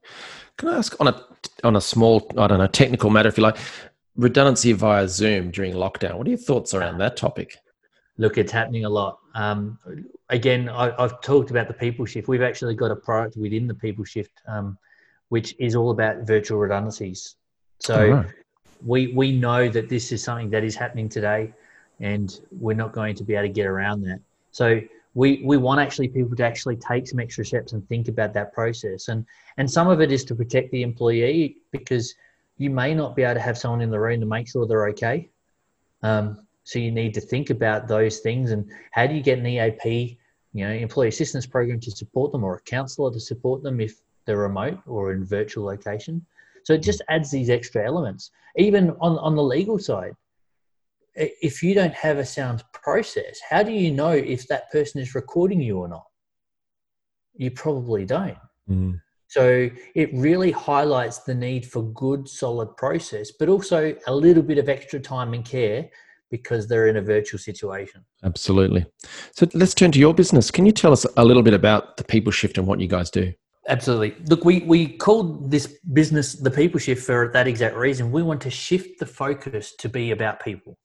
Can 0.58 0.70
I 0.70 0.78
ask 0.78 1.00
on 1.00 1.08
a 1.08 1.24
on 1.64 1.76
a 1.76 1.82
small, 1.82 2.28
I 2.38 2.48
don't 2.48 2.60
know, 2.60 2.68
technical 2.68 3.10
matter, 3.10 3.30
if 3.30 3.38
you 3.38 3.44
like, 3.44 3.58
redundancy 4.16 4.74
via 4.74 5.08
Zoom 5.08 5.52
during 5.52 5.74
lockdown? 5.74 6.16
What 6.16 6.28
are 6.28 6.30
your 6.30 6.40
thoughts 6.40 6.74
around 6.74 7.00
that 7.00 7.18
topic? 7.18 7.58
Look, 8.18 8.38
it's 8.38 8.52
happening 8.52 8.86
a 8.86 8.90
lot. 8.90 9.20
Um, 9.34 9.80
again, 10.30 10.70
I, 10.70 10.94
have 11.02 11.22
talked 11.22 11.50
about 11.50 11.68
the 11.68 11.74
people 11.74 12.06
shift. 12.06 12.28
We've 12.28 12.42
actually 12.42 12.76
got 12.76 12.92
a 12.92 12.96
product 12.96 13.38
within 13.38 13.68
the 13.68 13.74
people 13.74 14.06
shift, 14.06 14.42
um, 14.48 14.78
which 15.30 15.56
is 15.60 15.76
all 15.76 15.92
about 15.92 16.28
virtual 16.28 16.60
redundancies. 16.60 17.36
So 17.80 18.10
right. 18.10 18.26
we 18.86 19.14
we 19.14 19.32
know 19.32 19.68
that 19.70 19.90
this 19.90 20.12
is 20.12 20.24
something 20.24 20.50
that 20.52 20.64
is 20.64 20.76
happening 20.76 21.10
today 21.10 21.54
and 22.02 22.42
we're 22.52 22.76
not 22.76 22.92
going 22.92 23.16
to 23.16 23.24
be 23.24 23.36
able 23.36 23.48
to 23.48 23.54
get 23.54 23.68
around 23.68 24.02
that. 24.02 24.20
So 24.52 24.82
we 25.14 25.42
we 25.46 25.58
want 25.58 25.80
actually 25.80 26.08
people 26.08 26.36
to 26.36 26.46
actually 26.46 26.78
take 26.78 27.08
some 27.08 27.20
extra 27.20 27.46
steps 27.46 27.74
and 27.74 27.88
think 27.88 28.08
about 28.08 28.34
that 28.34 28.54
process. 28.54 29.08
And 29.08 29.26
and 29.58 29.70
some 29.70 29.88
of 29.88 30.02
it 30.02 30.12
is 30.12 30.26
to 30.26 30.36
protect 30.36 30.72
the 30.72 30.84
employee 30.84 31.58
because 31.72 32.16
you 32.58 32.70
may 32.70 32.94
not 32.94 33.16
be 33.16 33.24
able 33.24 33.36
to 33.36 33.40
have 33.40 33.58
someone 33.58 33.82
in 33.82 33.90
the 33.90 34.00
room 34.00 34.20
to 34.20 34.26
make 34.26 34.48
sure 34.48 34.66
they're 34.68 34.88
okay. 34.90 35.30
Um, 36.04 36.46
so 36.64 36.80
you 36.80 36.92
need 36.92 37.14
to 37.16 37.22
think 37.22 37.50
about 37.50 37.88
those 37.88 38.20
things 38.20 38.52
and 38.52 38.70
how 38.92 39.08
do 39.08 39.16
you 39.16 39.22
get 39.22 39.40
an 39.40 39.48
EAP, 39.48 40.18
you 40.54 40.68
know, 40.68 40.72
employee 40.72 41.08
assistance 41.08 41.46
program 41.46 41.80
to 41.80 41.92
support 41.92 42.32
them 42.32 42.44
or 42.44 42.56
a 42.56 42.62
counsellor 42.62 43.12
to 43.12 43.20
support 43.20 43.64
them 43.64 43.80
if 43.80 44.00
they're 44.26 44.38
remote 44.38 44.80
or 44.86 45.12
in 45.12 45.26
virtual 45.26 45.66
location. 45.66 46.24
So 46.64 46.74
it 46.74 46.84
just 46.84 47.02
adds 47.10 47.32
these 47.32 47.50
extra 47.50 47.86
elements. 47.86 48.32
Even 48.58 48.92
on, 49.02 49.18
on 49.18 49.36
the 49.36 49.44
legal 49.44 49.80
side, 49.80 50.16
if 51.16 51.62
you 51.62 51.74
don't 51.74 51.94
have 51.94 52.18
a 52.18 52.26
sound 52.26 52.64
process, 52.74 53.40
how 53.50 53.64
do 53.64 53.72
you 53.72 53.92
know 53.92 54.12
if 54.12 54.48
that 54.48 54.72
person 54.72 55.02
is 55.02 55.16
recording 55.16 55.62
you 55.62 55.80
or 55.80 55.88
not? 55.88 56.06
You 57.36 57.52
probably 57.52 58.06
don't. 58.06 58.38
Mm. 58.70 59.02
So 59.28 59.70
it 59.96 60.10
really 60.14 60.52
highlights 60.52 61.20
the 61.20 61.34
need 61.34 61.66
for 61.66 61.84
good, 61.94 62.28
solid 62.28 62.76
process, 62.76 63.32
but 63.32 63.48
also 63.48 63.96
a 64.08 64.14
little 64.14 64.44
bit 64.44 64.58
of 64.58 64.68
extra 64.68 65.00
time 65.00 65.34
and 65.34 65.46
care 65.46 65.90
because 66.30 66.68
they're 66.68 66.88
in 66.88 66.98
a 66.98 67.02
virtual 67.02 67.40
situation. 67.40 68.04
Absolutely. 68.24 68.86
So 69.34 69.48
let's 69.54 69.74
turn 69.74 69.92
to 69.94 70.00
your 70.00 70.14
business. 70.14 70.52
Can 70.52 70.66
you 70.66 70.72
tell 70.72 70.92
us 70.92 71.06
a 71.18 71.24
little 71.24 71.44
bit 71.44 71.54
about 71.54 71.98
the 71.98 72.04
People 72.04 72.32
Shift 72.32 72.58
and 72.58 72.68
what 72.68 72.80
you 72.80 72.88
guys 72.88 73.10
do? 73.10 73.32
Absolutely. 73.70 74.16
Look, 74.28 74.44
we, 74.44 74.62
we 74.62 74.98
called 74.98 75.52
this 75.52 75.80
business 75.94 76.34
the 76.34 76.52
People 76.52 76.80
Shift 76.80 77.06
for 77.06 77.30
that 77.34 77.48
exact 77.48 77.76
reason. 77.76 78.12
We 78.12 78.24
want 78.24 78.42
to 78.42 78.50
shift 78.50 79.00
the 79.00 79.06
focus 79.06 79.76
to 79.80 79.88
be 79.88 80.12
about 80.12 80.44
people. 80.44 80.78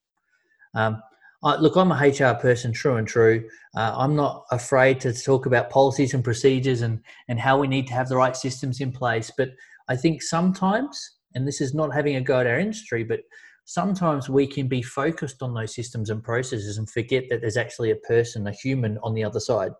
Um, 0.76 1.02
I, 1.42 1.56
look, 1.56 1.76
I'm 1.76 1.92
a 1.92 1.94
HR 1.94 2.34
person, 2.34 2.72
true 2.72 2.96
and 2.96 3.06
true. 3.06 3.48
Uh, 3.76 3.94
I'm 3.96 4.14
not 4.14 4.44
afraid 4.50 5.00
to 5.00 5.12
talk 5.12 5.46
about 5.46 5.70
policies 5.70 6.14
and 6.14 6.22
procedures 6.22 6.82
and, 6.82 7.00
and 7.28 7.38
how 7.38 7.58
we 7.58 7.66
need 7.66 7.86
to 7.88 7.94
have 7.94 8.08
the 8.08 8.16
right 8.16 8.36
systems 8.36 8.80
in 8.80 8.92
place. 8.92 9.30
But 9.36 9.50
I 9.88 9.96
think 9.96 10.22
sometimes, 10.22 10.98
and 11.34 11.46
this 11.46 11.60
is 11.60 11.74
not 11.74 11.94
having 11.94 12.16
a 12.16 12.20
go 12.20 12.40
at 12.40 12.46
our 12.46 12.58
industry, 12.58 13.04
but 13.04 13.20
sometimes 13.64 14.28
we 14.28 14.46
can 14.46 14.68
be 14.68 14.82
focused 14.82 15.42
on 15.42 15.54
those 15.54 15.74
systems 15.74 16.10
and 16.10 16.22
processes 16.22 16.78
and 16.78 16.88
forget 16.88 17.24
that 17.28 17.40
there's 17.40 17.56
actually 17.56 17.90
a 17.90 17.96
person, 17.96 18.46
a 18.46 18.52
human 18.52 18.98
on 19.02 19.14
the 19.14 19.24
other 19.24 19.40
side, 19.40 19.72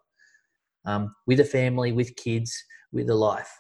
um, 0.85 1.15
with 1.27 1.41
a 1.41 1.45
family, 1.45 1.93
with 1.93 2.17
kids, 2.17 2.55
with 2.93 3.09
a 3.11 3.15
life. 3.15 3.51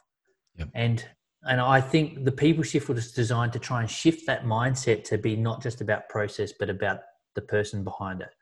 Yep. 0.58 0.68
And 0.74 1.04
and 1.48 1.60
I 1.60 1.80
think 1.80 2.24
the 2.24 2.32
people 2.32 2.64
shift 2.64 2.88
was 2.88 3.12
designed 3.12 3.52
to 3.52 3.60
try 3.60 3.80
and 3.80 3.88
shift 3.88 4.26
that 4.26 4.44
mindset 4.44 5.04
to 5.04 5.18
be 5.18 5.36
not 5.36 5.62
just 5.62 5.80
about 5.80 6.08
process, 6.08 6.52
but 6.58 6.68
about 6.68 7.00
the 7.36 7.42
person 7.42 7.84
behind 7.84 8.20
it. 8.20 8.34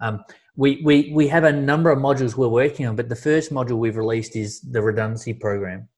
Um, 0.00 0.22
we, 0.56 0.80
we, 0.84 1.10
we 1.12 1.26
have 1.28 1.44
a 1.44 1.52
number 1.52 1.90
of 1.90 1.98
modules 1.98 2.36
we're 2.36 2.48
working 2.48 2.86
on, 2.86 2.94
but 2.94 3.08
the 3.08 3.16
first 3.16 3.52
module 3.52 3.78
we've 3.78 3.96
released 3.96 4.36
is 4.36 4.60
the 4.60 4.80
redundancy 4.80 5.32
program. 5.34 5.88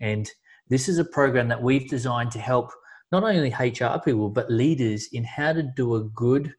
And 0.00 0.28
this 0.68 0.88
is 0.88 0.98
a 0.98 1.04
program 1.04 1.48
that 1.48 1.62
we've 1.62 1.88
designed 1.88 2.32
to 2.32 2.40
help 2.40 2.72
not 3.12 3.22
only 3.22 3.50
HR 3.50 3.98
people, 4.04 4.28
but 4.28 4.50
leaders 4.50 5.08
in 5.12 5.22
how 5.22 5.52
to 5.52 5.62
do 5.62 5.94
a 5.94 6.04
good, 6.04 6.52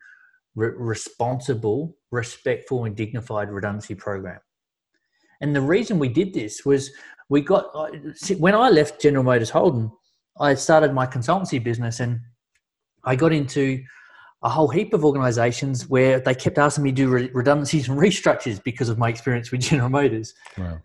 re- 0.56 0.72
responsible, 0.78 1.98
respectful, 2.12 2.86
and 2.86 2.96
dignified 2.96 3.50
redundancy 3.50 3.96
program. 3.96 4.40
And 5.42 5.56
the 5.56 5.62
reason 5.62 6.00
we 6.00 6.08
did 6.08 6.34
this 6.34 6.66
was 6.66 6.92
we 7.30 7.42
got, 7.42 7.70
uh, 7.74 7.90
when 8.38 8.56
I 8.56 8.70
left 8.70 9.02
General 9.02 9.24
Motors 9.24 9.50
Holden, 9.50 9.92
I 10.40 10.54
started 10.56 10.94
my 10.94 11.08
consultancy 11.08 11.62
business 11.62 12.00
and 12.00 12.20
I 13.04 13.16
got 13.16 13.34
into 13.34 13.84
a 14.44 14.50
whole 14.50 14.68
heap 14.68 14.94
of 14.94 15.04
organizations 15.04 15.90
where 15.90 16.20
they 16.20 16.36
kept 16.36 16.58
asking 16.58 16.84
me 16.84 16.92
to 16.92 16.96
do 16.96 17.10
redundancies 17.10 17.90
and 17.90 17.98
restructures 18.00 18.64
because 18.64 18.90
of 18.90 18.98
my 18.98 19.10
experience 19.10 19.52
with 19.52 19.62
General 19.70 19.90
Motors. 19.90 20.34
Wow. 20.58 20.80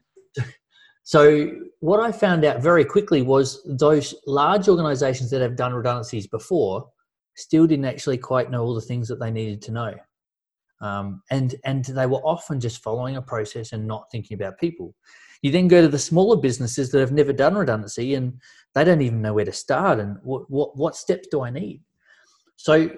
So, 1.03 1.51
what 1.81 1.99
I 1.99 2.13
found 2.13 2.45
out 2.45 2.63
very 2.63 2.85
quickly 2.85 3.23
was 3.23 3.67
those 3.67 4.15
large 4.27 4.69
organizations 4.69 5.31
that 5.31 5.41
have 5.41 5.57
done 5.57 5.75
redundancies 5.75 6.27
before 6.27 6.89
still 7.37 7.67
didn't 7.67 7.87
actually 7.87 8.19
quite 8.19 8.51
know 8.51 8.63
all 8.63 8.75
the 8.75 8.81
things 8.81 9.09
that 9.09 9.19
they 9.19 9.31
needed 9.31 9.61
to 9.63 9.73
know. 9.73 9.95
Um, 10.81 11.23
and, 11.31 11.57
and 11.65 11.85
they 11.85 12.07
were 12.07 12.19
often 12.19 12.61
just 12.61 12.83
following 12.83 13.17
a 13.17 13.23
process 13.23 13.73
and 13.73 13.87
not 13.87 14.11
thinking 14.11 14.35
about 14.35 14.59
people. 14.59 14.95
You 15.43 15.51
then 15.51 15.69
go 15.69 15.81
to 15.81 15.89
the 15.89 15.99
smaller 15.99 16.37
businesses 16.37 16.91
that 16.91 17.01
have 17.01 17.13
never 17.13 17.33
done 17.33 17.55
redundancy 17.55 18.15
and 18.15 18.41
they 18.75 18.85
don't 18.85 19.03
even 19.03 19.23
know 19.23 19.35
where 19.35 19.45
to 19.45 19.53
start 19.53 19.99
and 19.99 20.17
what, 20.23 20.49
what, 20.51 20.77
what 20.77 20.97
steps 20.97 21.29
do 21.31 21.43
I 21.43 21.51
need? 21.51 21.83
So 22.57 22.91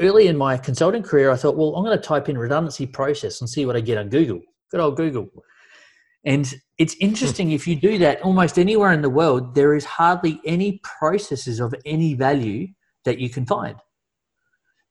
early 0.00 0.28
in 0.28 0.36
my 0.36 0.56
consulting 0.56 1.02
career, 1.02 1.30
I 1.30 1.36
thought, 1.36 1.56
well, 1.56 1.74
I'm 1.76 1.84
going 1.84 1.96
to 1.96 2.02
type 2.02 2.28
in 2.28 2.38
redundancy 2.38 2.86
process 2.86 3.40
and 3.40 3.48
see 3.48 3.66
what 3.66 3.76
I 3.76 3.80
get 3.80 3.98
on 3.98 4.08
Google. 4.08 4.40
Good 4.70 4.80
old 4.80 4.96
Google. 4.96 5.28
And 6.24 6.52
it's 6.78 6.94
hmm. 6.94 7.04
interesting 7.06 7.52
if 7.52 7.66
you 7.66 7.76
do 7.76 7.98
that 7.98 8.20
almost 8.22 8.58
anywhere 8.58 8.92
in 8.92 9.02
the 9.02 9.10
world, 9.10 9.54
there 9.54 9.74
is 9.74 9.84
hardly 9.84 10.40
any 10.44 10.80
processes 10.82 11.60
of 11.60 11.74
any 11.84 12.14
value 12.14 12.68
that 13.04 13.18
you 13.18 13.30
can 13.30 13.46
find. 13.46 13.76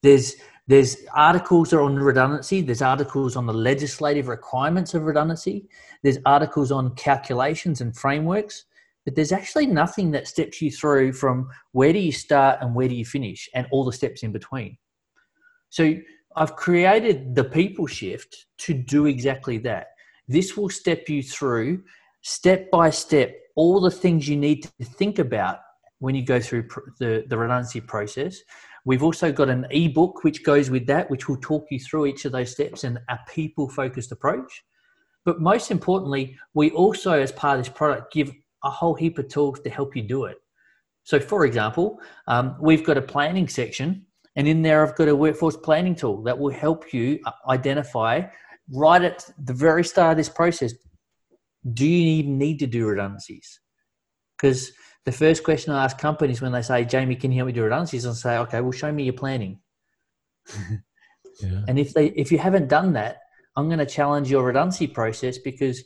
There's 0.03 0.35
there's 0.69 0.97
articles 1.13 1.71
on 1.71 1.95
redundancy. 1.95 2.61
There's 2.61 2.81
articles 2.81 3.37
on 3.37 3.45
the 3.45 3.53
legislative 3.53 4.27
requirements 4.27 4.93
of 4.93 5.03
redundancy. 5.03 5.69
There's 6.03 6.17
articles 6.25 6.73
on 6.73 6.93
calculations 6.95 7.79
and 7.79 7.95
frameworks. 7.95 8.65
But 9.07 9.15
there's 9.15 9.31
actually 9.31 9.67
nothing 9.67 10.11
that 10.11 10.27
steps 10.27 10.61
you 10.61 10.69
through 10.69 11.13
from 11.13 11.49
where 11.71 11.93
do 11.93 11.99
you 11.99 12.11
start 12.11 12.59
and 12.59 12.75
where 12.75 12.89
do 12.89 12.95
you 12.95 13.05
finish 13.05 13.47
and 13.55 13.65
all 13.71 13.85
the 13.85 13.93
steps 13.93 14.21
in 14.21 14.33
between. 14.33 14.77
So 15.69 15.95
I've 16.35 16.57
created 16.57 17.33
the 17.33 17.45
people 17.45 17.87
shift 17.87 18.47
to 18.59 18.73
do 18.73 19.05
exactly 19.05 19.59
that. 19.59 19.87
This 20.27 20.57
will 20.57 20.69
step 20.69 21.07
you 21.07 21.23
through 21.23 21.83
step 22.21 22.69
by 22.69 22.89
step 22.89 23.33
all 23.55 23.79
the 23.79 23.89
things 23.91 24.27
you 24.27 24.35
need 24.35 24.63
to 24.63 24.85
think 24.85 25.19
about 25.19 25.59
when 25.99 26.13
you 26.13 26.25
go 26.25 26.41
through 26.41 26.67
the, 26.99 27.23
the 27.29 27.37
redundancy 27.37 27.79
process 27.79 28.41
We've 28.87 29.03
also 29.03 29.33
got 29.33 29.49
an 29.49 29.67
ebook 29.69 30.23
which 30.23 30.45
goes 30.45 30.69
with 30.69 30.87
that, 30.87 31.11
which 31.11 31.27
will 31.27 31.35
talk 31.41 31.67
you 31.69 31.77
through 31.77 32.05
each 32.05 32.23
of 32.23 32.31
those 32.31 32.53
steps 32.53 32.85
and 32.85 32.97
a 33.09 33.19
people 33.27 33.67
focused 33.67 34.13
approach. 34.13 34.63
But 35.25 35.41
most 35.41 35.71
importantly, 35.71 36.37
we 36.53 36.71
also, 36.71 37.11
as 37.11 37.33
part 37.33 37.59
of 37.59 37.65
this 37.65 37.73
product, 37.73 38.13
give 38.13 38.31
a 38.63 38.69
whole 38.69 38.95
heap 38.95 39.17
of 39.17 39.27
tools 39.27 39.59
to 39.61 39.69
help 39.69 39.95
you 39.95 40.01
do 40.01 40.25
it. 40.25 40.37
So, 41.03 41.19
for 41.19 41.45
example, 41.45 41.99
um, 42.27 42.55
we've 42.59 42.83
got 42.83 42.97
a 42.97 43.01
planning 43.01 43.47
section, 43.47 44.05
and 44.35 44.47
in 44.47 44.61
there, 44.61 44.85
I've 44.85 44.95
got 44.95 45.07
a 45.07 45.15
workforce 45.15 45.57
planning 45.57 45.95
tool 45.95 46.21
that 46.23 46.37
will 46.37 46.51
help 46.51 46.93
you 46.93 47.19
uh, 47.25 47.31
identify 47.49 48.23
right 48.73 49.01
at 49.01 49.29
the 49.43 49.53
very 49.53 49.83
start 49.83 50.11
of 50.11 50.17
this 50.17 50.29
process 50.29 50.73
do 51.73 51.85
you 51.85 52.19
even 52.19 52.37
need 52.37 52.59
to 52.59 52.67
do 52.67 52.85
redundancies? 52.85 53.59
Because 54.37 54.71
the 55.05 55.11
first 55.11 55.43
question 55.43 55.73
I 55.73 55.83
ask 55.83 55.97
companies 55.97 56.41
when 56.41 56.51
they 56.51 56.61
say, 56.61 56.85
Jamie, 56.85 57.15
can 57.15 57.31
you 57.31 57.37
help 57.37 57.47
me 57.47 57.53
do 57.53 57.63
redundancies? 57.63 58.05
I'll 58.05 58.13
say, 58.13 58.37
okay, 58.37 58.61
well, 58.61 58.71
show 58.71 58.91
me 58.91 59.03
your 59.03 59.13
planning. 59.13 59.59
yeah. 61.41 61.63
And 61.67 61.79
if 61.79 61.93
they 61.93 62.07
if 62.07 62.31
you 62.31 62.37
haven't 62.37 62.67
done 62.67 62.93
that, 62.93 63.17
I'm 63.55 63.67
going 63.67 63.79
to 63.79 63.85
challenge 63.85 64.29
your 64.29 64.45
redundancy 64.45 64.87
process 64.87 65.37
because 65.37 65.83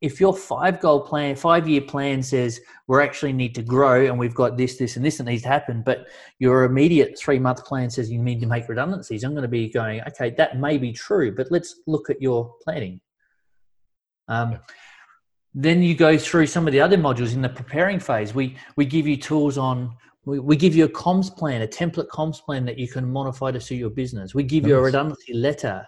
if 0.00 0.20
your 0.20 0.34
five 0.34 0.80
goal 0.80 1.00
plan, 1.00 1.36
five 1.36 1.68
year 1.68 1.82
plan 1.82 2.22
says 2.22 2.60
we 2.86 3.02
actually 3.02 3.32
need 3.32 3.54
to 3.54 3.62
grow 3.62 4.06
and 4.06 4.18
we've 4.18 4.34
got 4.34 4.56
this, 4.56 4.76
this, 4.76 4.96
and 4.96 5.04
this 5.04 5.18
that 5.18 5.24
needs 5.24 5.42
to 5.42 5.48
happen, 5.48 5.82
but 5.82 6.06
your 6.38 6.64
immediate 6.64 7.18
three 7.18 7.38
month 7.38 7.64
plan 7.64 7.90
says 7.90 8.10
you 8.10 8.22
need 8.22 8.40
to 8.40 8.46
make 8.46 8.68
redundancies, 8.68 9.24
I'm 9.24 9.32
going 9.32 9.42
to 9.42 9.48
be 9.48 9.68
going, 9.68 10.00
okay, 10.08 10.30
that 10.30 10.58
may 10.58 10.78
be 10.78 10.92
true, 10.92 11.34
but 11.34 11.48
let's 11.50 11.80
look 11.86 12.08
at 12.08 12.20
your 12.22 12.54
planning. 12.64 13.00
Um, 14.28 14.52
yeah 14.52 14.58
then 15.54 15.82
you 15.82 15.94
go 15.94 16.16
through 16.16 16.46
some 16.46 16.66
of 16.66 16.72
the 16.72 16.80
other 16.80 16.96
modules 16.96 17.34
in 17.34 17.42
the 17.42 17.48
preparing 17.48 17.98
phase. 17.98 18.34
We 18.34 18.56
we 18.76 18.84
give 18.84 19.06
you 19.06 19.16
tools 19.16 19.58
on. 19.58 19.96
We, 20.24 20.38
we 20.38 20.56
give 20.56 20.76
you 20.76 20.84
a 20.84 20.88
comms 20.88 21.34
plan, 21.34 21.62
a 21.62 21.66
template 21.66 22.08
comms 22.08 22.40
plan 22.40 22.64
that 22.66 22.78
you 22.78 22.86
can 22.86 23.10
modify 23.10 23.50
to 23.52 23.60
suit 23.60 23.76
your 23.76 23.90
business. 23.90 24.34
We 24.34 24.42
give 24.42 24.64
nice. 24.64 24.70
you 24.70 24.76
a 24.76 24.82
redundancy 24.82 25.34
letter 25.34 25.86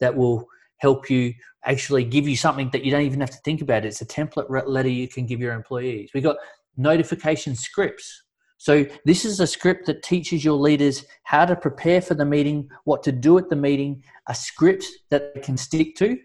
that 0.00 0.14
will 0.14 0.46
help 0.82 1.08
you 1.08 1.32
actually 1.64 2.04
give 2.04 2.26
you 2.28 2.36
something 2.36 2.68
that 2.70 2.84
you 2.84 2.90
don't 2.90 3.02
even 3.02 3.20
have 3.20 3.30
to 3.30 3.44
think 3.44 3.62
about. 3.62 3.84
It's 3.84 4.02
a 4.02 4.06
template 4.06 4.48
letter 4.66 4.88
you 4.88 5.06
can 5.06 5.26
give 5.26 5.40
your 5.40 5.54
employees. 5.54 6.10
We've 6.12 6.24
got 6.24 6.36
notification 6.76 7.54
scripts. 7.54 8.24
So 8.58 8.84
this 9.04 9.24
is 9.24 9.38
a 9.38 9.46
script 9.46 9.86
that 9.86 10.02
teaches 10.02 10.44
your 10.44 10.58
leaders 10.68 11.04
how 11.22 11.44
to 11.44 11.54
prepare 11.54 12.00
for 12.00 12.14
the 12.14 12.24
meeting, 12.24 12.68
what 12.82 13.04
to 13.04 13.12
do 13.12 13.38
at 13.38 13.48
the 13.48 13.56
meeting, 13.56 14.02
a 14.28 14.34
script 14.34 14.84
that 15.10 15.34
they 15.34 15.40
can 15.40 15.56
stick 15.56 15.94
to 15.96 16.18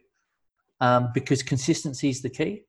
um, 0.82 1.12
because 1.14 1.44
consistency 1.44 2.10
is 2.10 2.22
the 2.24 2.30
key. 2.30 2.64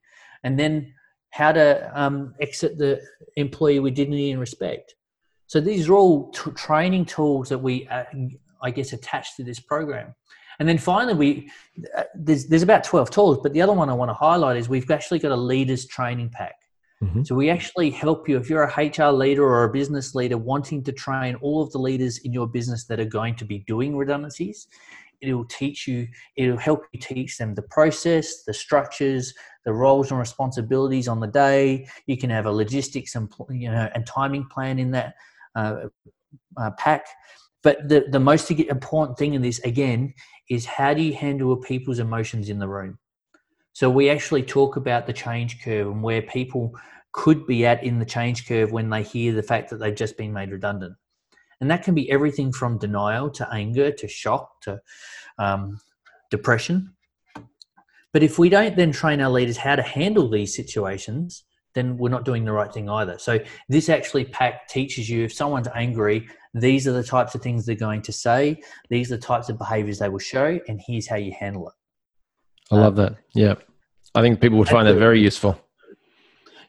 And 0.45 0.59
then 0.59 0.93
how 1.31 1.53
to 1.53 1.91
um, 1.99 2.35
exit 2.41 2.77
the 2.77 3.01
employee 3.37 3.81
with 3.81 3.95
dignity 3.95 4.31
and 4.31 4.41
respect. 4.41 4.95
So 5.47 5.59
these 5.61 5.89
are 5.89 5.95
all 5.95 6.31
t- 6.33 6.51
training 6.51 7.07
tools 7.07 7.49
that 7.49 7.59
we, 7.59 7.89
uh, 7.89 8.05
I 8.63 8.71
guess, 8.71 8.93
attach 8.93 9.37
to 9.37 9.45
this 9.45 9.61
program. 9.61 10.15
And 10.59 10.69
then 10.69 10.79
finally, 10.79 11.15
we 11.15 11.51
uh, 11.97 12.05
there's 12.15 12.47
there's 12.47 12.63
about 12.63 12.85
twelve 12.85 13.11
tools, 13.11 13.39
but 13.43 13.53
the 13.53 13.63
other 13.63 13.73
one 13.73 13.89
I 13.89 13.95
want 13.95 14.09
to 14.09 14.15
highlight 14.15 14.57
is 14.57 14.69
we've 14.69 14.91
actually 14.91 15.21
got 15.21 15.33
a 15.33 15.37
leaders 15.37 15.87
training 15.87 16.31
pack. 16.31 16.57
Mm-hmm. 17.03 17.23
So 17.23 17.37
we 17.37 17.49
actually 17.49 17.91
help 17.91 18.29
you 18.29 18.37
if 18.39 18.51
you're 18.51 18.65
a 18.65 18.87
HR 18.87 19.13
leader 19.13 19.45
or 19.45 19.63
a 19.63 19.73
business 19.73 20.17
leader 20.17 20.37
wanting 20.37 20.83
to 20.83 20.93
train 20.93 21.37
all 21.37 21.63
of 21.63 21.71
the 21.71 21.79
leaders 21.79 22.19
in 22.19 22.33
your 22.33 22.49
business 22.49 22.87
that 22.87 22.99
are 22.99 23.05
going 23.05 23.37
to 23.37 23.45
be 23.45 23.59
doing 23.61 23.97
redundancies 23.97 24.67
it'll 25.21 25.45
teach 25.45 25.87
you 25.87 26.07
it'll 26.37 26.57
help 26.57 26.85
you 26.93 27.01
teach 27.01 27.39
them 27.39 27.55
the 27.55 27.63
process 27.63 28.45
the 28.45 28.55
structures 28.55 29.35
the 29.65 29.73
roles 29.73 30.11
and 30.11 30.19
responsibilities 30.19 31.09
on 31.09 31.21
the 31.21 31.27
day 31.27 31.87
you 32.07 32.17
can 32.17 32.31
have 32.31 32.47
a 32.47 32.51
logistics 32.51 33.15
and 33.15 33.33
you 33.51 33.71
know 33.71 33.89
and 33.95 34.07
timing 34.07 34.47
plan 34.47 34.79
in 34.79 34.91
that 34.91 35.15
uh, 35.57 35.87
uh, 36.57 36.71
pack 36.79 37.07
but 37.63 37.89
the, 37.89 38.07
the 38.11 38.21
most 38.21 38.51
important 38.51 39.19
thing 39.19 39.35
in 39.35 39.43
this 39.43 39.59
again 39.61 40.15
is 40.49 40.65
how 40.65 40.95
do 40.95 41.03
you 41.03 41.13
handle 41.13 41.57
people's 41.57 41.99
emotions 41.99 42.49
in 42.49 42.59
the 42.59 42.69
room 42.69 42.99
so 43.73 43.89
we 43.89 44.11
actually 44.11 44.43
talk 44.43 44.77
about 44.77 45.07
the 45.07 45.13
change 45.13 45.63
curve 45.63 45.87
and 45.87 46.03
where 46.03 46.23
people 46.23 46.73
could 47.13 47.47
be 47.47 47.65
at 47.65 47.83
in 47.83 47.99
the 47.99 48.05
change 48.05 48.47
curve 48.47 48.71
when 48.73 48.91
they 48.91 49.03
hear 49.03 49.33
the 49.33 49.43
fact 49.43 49.71
that 49.71 49.77
they've 49.77 49.95
just 49.95 50.17
been 50.17 50.33
made 50.33 50.51
redundant 50.51 50.95
and 51.61 51.71
that 51.71 51.83
can 51.83 51.95
be 51.95 52.11
everything 52.11 52.53
from 52.53 52.79
denial 52.79 53.31
to 53.31 53.53
anger 53.53 53.91
to 53.91 54.09
shock 54.09 54.61
to 54.63 54.81
um, 55.39 55.81
depression. 56.31 56.95
But 58.13 58.23
if 58.23 58.39
we 58.39 58.49
don't 58.49 58.77
then 58.77 58.93
train 58.93 59.21
our 59.21 59.31
leaders 59.31 59.57
how 59.57 59.77
to 59.77 59.83
handle 59.83 60.29
these 60.29 60.55
situations, 60.55 61.45
then 61.75 61.97
we're 61.97 62.09
not 62.09 62.25
doing 62.25 62.45
the 62.45 62.53
right 62.53 62.73
thing 62.73 62.89
either. 62.89 63.19
So 63.19 63.39
this 63.69 63.89
actually 63.89 64.25
pack 64.25 64.69
teaches 64.69 65.09
you 65.09 65.25
if 65.25 65.33
someone's 65.33 65.69
angry, 65.75 66.29
these 66.55 66.89
are 66.89 66.93
the 66.93 67.03
types 67.03 67.35
of 67.35 67.43
things 67.43 67.67
they're 67.67 67.75
going 67.75 68.03
to 68.03 68.13
say, 68.13 68.61
these 68.91 69.13
are 69.13 69.17
the 69.17 69.23
types 69.23 69.49
of 69.49 69.59
behaviors 69.59 69.99
they 69.99 70.09
will 70.09 70.19
show, 70.19 70.59
and 70.69 70.81
here's 70.87 71.07
how 71.07 71.17
you 71.17 71.33
handle 71.39 71.69
it. 71.69 71.75
I 72.71 72.77
love 72.77 72.99
um, 72.99 73.05
that. 73.05 73.17
Yeah. 73.35 73.55
I 74.15 74.23
think 74.23 74.41
people 74.41 74.59
would 74.59 74.69
find 74.69 74.87
that 74.89 74.95
very 74.95 75.21
useful. 75.21 75.61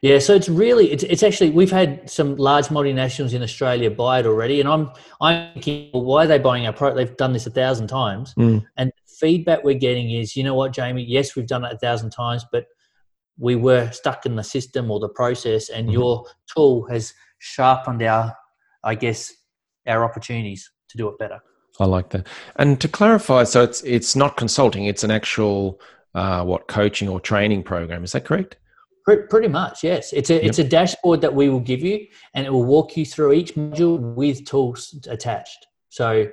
Yeah, 0.01 0.19
so 0.19 0.33
it's 0.33 0.47
really 0.47 0.91
it's, 0.91 1.03
it's 1.03 1.23
actually 1.23 1.49
we've 1.49 1.71
had 1.71 2.09
some 2.09 2.37
large 2.37 2.67
multinationals 2.67 3.33
in 3.33 3.43
Australia 3.43 3.91
buy 3.91 4.19
it 4.19 4.25
already, 4.25 4.61
and 4.61 4.69
I'm 4.69 4.91
I'm 5.19 5.51
thinking, 5.53 5.89
well, 5.93 6.05
why 6.05 6.23
are 6.23 6.27
they 6.27 6.39
buying 6.39 6.65
our 6.65 6.71
product? 6.71 6.95
They've 6.95 7.17
done 7.17 7.33
this 7.33 7.47
a 7.47 7.49
thousand 7.49 7.87
times, 7.87 8.33
mm. 8.35 8.65
and 8.77 8.93
feedback 9.19 9.65
we're 9.65 9.77
getting 9.77 10.11
is, 10.11 10.37
you 10.37 10.43
know 10.43 10.55
what, 10.55 10.71
Jamie? 10.71 11.03
Yes, 11.03 11.35
we've 11.35 11.47
done 11.47 11.65
it 11.65 11.73
a 11.73 11.77
thousand 11.77 12.11
times, 12.11 12.45
but 12.49 12.65
we 13.39 13.55
were 13.55 13.89
stuck 13.91 14.25
in 14.25 14.35
the 14.35 14.43
system 14.43 14.91
or 14.91 14.99
the 14.99 15.09
process, 15.09 15.69
and 15.69 15.87
mm-hmm. 15.87 15.93
your 15.93 16.25
tool 16.53 16.85
has 16.87 17.13
sharpened 17.39 18.03
our, 18.03 18.35
I 18.83 18.95
guess, 18.95 19.33
our 19.87 20.03
opportunities 20.03 20.69
to 20.89 20.97
do 20.97 21.07
it 21.07 21.17
better. 21.17 21.39
I 21.79 21.85
like 21.85 22.09
that. 22.09 22.27
And 22.57 22.79
to 22.81 22.87
clarify, 22.87 23.45
so 23.45 23.63
it's 23.63 23.81
it's 23.83 24.15
not 24.15 24.35
consulting; 24.35 24.85
it's 24.85 25.03
an 25.03 25.11
actual 25.11 25.79
uh, 26.13 26.43
what 26.43 26.67
coaching 26.67 27.07
or 27.07 27.19
training 27.19 27.63
program. 27.63 28.03
Is 28.03 28.11
that 28.11 28.25
correct? 28.25 28.57
Pretty 29.29 29.47
much, 29.47 29.83
yes. 29.83 30.13
It's 30.13 30.29
a 30.29 30.35
yep. 30.35 30.43
it's 30.43 30.59
a 30.59 30.63
dashboard 30.63 31.21
that 31.21 31.33
we 31.33 31.49
will 31.49 31.61
give 31.61 31.81
you, 31.81 32.05
and 32.35 32.45
it 32.45 32.51
will 32.51 32.65
walk 32.65 32.95
you 32.97 33.05
through 33.05 33.33
each 33.33 33.55
module 33.55 33.97
with 33.97 34.45
tools 34.45 34.99
attached. 35.09 35.65
So, 35.89 36.27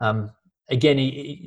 um, 0.00 0.30
again, 0.68 0.96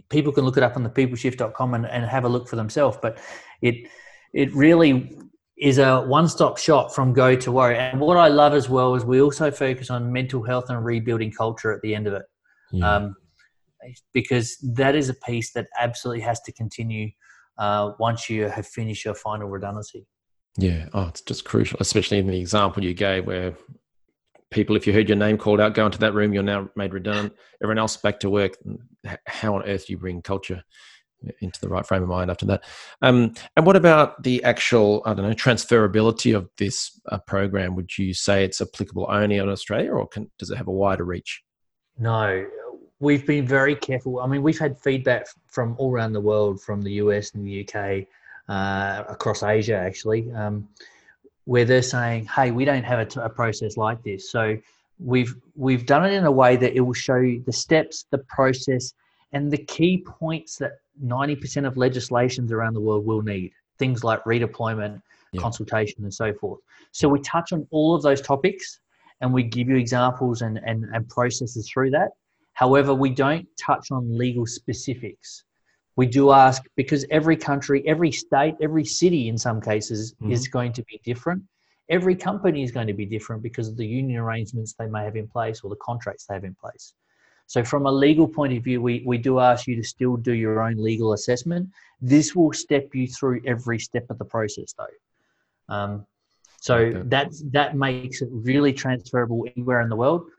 people 0.09 0.31
can 0.31 0.43
look 0.45 0.57
it 0.57 0.63
up 0.63 0.75
on 0.75 0.83
the 0.83 0.89
peopleshift.com 0.89 1.73
and, 1.75 1.85
and 1.85 2.05
have 2.05 2.23
a 2.23 2.29
look 2.29 2.47
for 2.47 2.55
themselves. 2.55 2.97
But 2.99 3.19
it 3.61 3.87
it 4.33 4.53
really 4.53 5.17
is 5.57 5.77
a 5.77 6.01
one-stop 6.01 6.57
shop 6.57 6.91
from 6.91 7.13
go 7.13 7.35
to 7.35 7.51
worry. 7.51 7.77
And 7.77 7.99
what 7.99 8.17
I 8.17 8.29
love 8.29 8.53
as 8.53 8.67
well 8.67 8.95
is 8.95 9.05
we 9.05 9.21
also 9.21 9.51
focus 9.51 9.89
on 9.89 10.11
mental 10.11 10.43
health 10.43 10.69
and 10.69 10.83
rebuilding 10.83 11.31
culture 11.31 11.71
at 11.71 11.81
the 11.81 11.93
end 11.93 12.07
of 12.07 12.13
it, 12.13 12.23
yeah. 12.71 12.95
um, 12.95 13.15
because 14.13 14.57
that 14.75 14.95
is 14.95 15.09
a 15.09 15.13
piece 15.13 15.53
that 15.53 15.67
absolutely 15.79 16.21
has 16.21 16.41
to 16.41 16.51
continue 16.53 17.11
uh, 17.59 17.91
once 17.99 18.29
you 18.29 18.47
have 18.47 18.65
finished 18.65 19.05
your 19.05 19.13
final 19.13 19.47
redundancy. 19.49 20.07
Yeah. 20.57 20.89
Oh, 20.93 21.07
it's 21.09 21.21
just 21.21 21.45
crucial, 21.45 21.77
especially 21.79 22.17
in 22.17 22.27
the 22.27 22.39
example 22.39 22.83
you 22.83 22.93
gave 22.93 23.25
where 23.25 23.55
people, 24.49 24.75
if 24.75 24.87
you 24.87 24.93
heard 24.93 25.07
your 25.07 25.17
name 25.17 25.37
called 25.37 25.61
out, 25.61 25.75
go 25.75 25.85
into 25.85 25.99
that 25.99 26.13
room, 26.13 26.33
you're 26.33 26.43
now 26.43 26.69
made 26.75 26.93
redundant. 26.93 27.33
Everyone 27.61 27.77
else 27.77 27.97
back 27.97 28.19
to 28.21 28.29
work. 28.29 28.57
How 29.27 29.55
on 29.55 29.63
earth 29.63 29.87
do 29.87 29.93
you 29.93 29.97
bring 29.97 30.21
culture 30.21 30.63
into 31.41 31.59
the 31.61 31.69
right 31.69 31.85
frame 31.85 32.03
of 32.03 32.09
mind 32.09 32.31
after 32.31 32.45
that? 32.47 32.63
Um, 33.01 33.33
and 33.55 33.65
what 33.65 33.75
about 33.75 34.23
the 34.23 34.43
actual, 34.43 35.01
I 35.05 35.13
don't 35.13 35.27
know, 35.27 35.35
transferability 35.35 36.35
of 36.35 36.49
this 36.57 36.99
uh, 37.09 37.17
program? 37.19 37.75
Would 37.75 37.97
you 37.97 38.13
say 38.13 38.43
it's 38.43 38.61
applicable 38.61 39.07
only 39.09 39.37
in 39.37 39.49
Australia 39.49 39.91
or 39.91 40.07
can, 40.07 40.29
does 40.37 40.49
it 40.49 40.57
have 40.57 40.67
a 40.67 40.71
wider 40.71 41.03
reach? 41.03 41.43
No, 41.97 42.45
we've 42.99 43.25
been 43.25 43.45
very 43.45 43.75
careful. 43.75 44.19
I 44.19 44.27
mean, 44.27 44.41
we've 44.41 44.59
had 44.59 44.79
feedback 44.79 45.27
from 45.47 45.75
all 45.77 45.91
around 45.91 46.13
the 46.13 46.21
world, 46.21 46.61
from 46.61 46.81
the 46.81 46.93
US 46.93 47.33
and 47.33 47.45
the 47.45 47.67
UK, 47.67 48.07
uh, 48.47 49.03
across 49.09 49.43
Asia 49.43 49.75
actually, 49.75 50.31
um, 50.31 50.67
where 51.45 51.65
they're 51.65 51.81
saying, 51.81 52.25
"Hey, 52.27 52.51
we 52.51 52.65
don't 52.65 52.83
have 52.83 52.99
a, 52.99 53.05
t- 53.05 53.19
a 53.19 53.29
process 53.29 53.77
like 53.77 54.01
this." 54.03 54.29
So 54.31 54.57
we've 54.99 55.35
we've 55.55 55.85
done 55.85 56.05
it 56.05 56.13
in 56.13 56.25
a 56.25 56.31
way 56.31 56.55
that 56.55 56.75
it 56.75 56.81
will 56.81 56.93
show 56.93 57.17
you 57.17 57.43
the 57.45 57.53
steps, 57.53 58.05
the 58.11 58.19
process, 58.19 58.93
and 59.33 59.51
the 59.51 59.57
key 59.57 60.03
points 60.05 60.57
that 60.57 60.80
90% 61.03 61.65
of 61.65 61.77
legislations 61.77 62.51
around 62.51 62.73
the 62.73 62.81
world 62.81 63.05
will 63.05 63.21
need 63.21 63.51
things 63.77 64.03
like 64.03 64.23
redeployment, 64.25 65.01
Yeah. 65.33 65.41
consultation, 65.41 66.03
and 66.03 66.13
so 66.13 66.33
forth. 66.33 66.59
So 66.91 67.07
we 67.09 67.19
touch 67.21 67.53
on 67.53 67.67
all 67.71 67.95
of 67.95 68.01
those 68.01 68.21
topics 68.21 68.79
and 69.21 69.33
we 69.33 69.43
give 69.43 69.69
you 69.69 69.77
examples 69.77 70.41
and, 70.41 70.59
and, 70.65 70.85
and 70.93 71.07
processes 71.09 71.69
through 71.71 71.91
that. 71.91 72.09
However, 72.53 72.93
we 72.93 73.09
don't 73.09 73.47
touch 73.57 73.91
on 73.91 74.17
legal 74.17 74.45
specifics. 74.45 75.43
We 75.95 76.05
do 76.05 76.31
ask 76.31 76.63
because 76.75 77.05
every 77.09 77.37
country, 77.37 77.83
every 77.87 78.11
state, 78.11 78.55
every 78.61 78.85
city 78.85 79.29
in 79.29 79.37
some 79.37 79.61
cases 79.61 80.13
mm-hmm. 80.13 80.31
is 80.31 80.47
going 80.47 80.73
to 80.73 80.83
be 80.83 80.99
different. 81.03 81.43
Every 81.89 82.15
company 82.15 82.63
is 82.63 82.71
going 82.71 82.87
to 82.87 82.93
be 82.93 83.05
different 83.05 83.43
because 83.43 83.67
of 83.67 83.77
the 83.77 83.85
union 83.85 84.19
arrangements 84.19 84.73
they 84.77 84.87
may 84.87 85.03
have 85.03 85.15
in 85.15 85.27
place 85.27 85.61
or 85.63 85.69
the 85.69 85.75
contracts 85.77 86.25
they 86.25 86.33
have 86.35 86.43
in 86.43 86.55
place. 86.55 86.93
So, 87.51 87.65
from 87.65 87.85
a 87.85 87.91
legal 87.91 88.29
point 88.29 88.53
of 88.57 88.63
view, 88.63 88.81
we, 88.81 89.03
we 89.05 89.17
do 89.17 89.39
ask 89.39 89.67
you 89.67 89.75
to 89.75 89.83
still 89.83 90.15
do 90.15 90.31
your 90.31 90.61
own 90.61 90.81
legal 90.81 91.11
assessment. 91.11 91.67
This 91.99 92.33
will 92.33 92.53
step 92.53 92.87
you 92.93 93.09
through 93.09 93.41
every 93.45 93.77
step 93.77 94.05
of 94.09 94.17
the 94.19 94.23
process, 94.23 94.73
though. 94.77 95.75
Um, 95.75 96.05
so 96.61 96.75
Okay. 96.77 97.01
that's 97.07 97.43
that 97.51 97.75
makes 97.75 98.21
it 98.21 98.29
really 98.31 98.71
transferable 98.71 99.45
anywhere 99.53 99.81
in 99.81 99.89
the 99.89 99.97
world. 99.97 100.29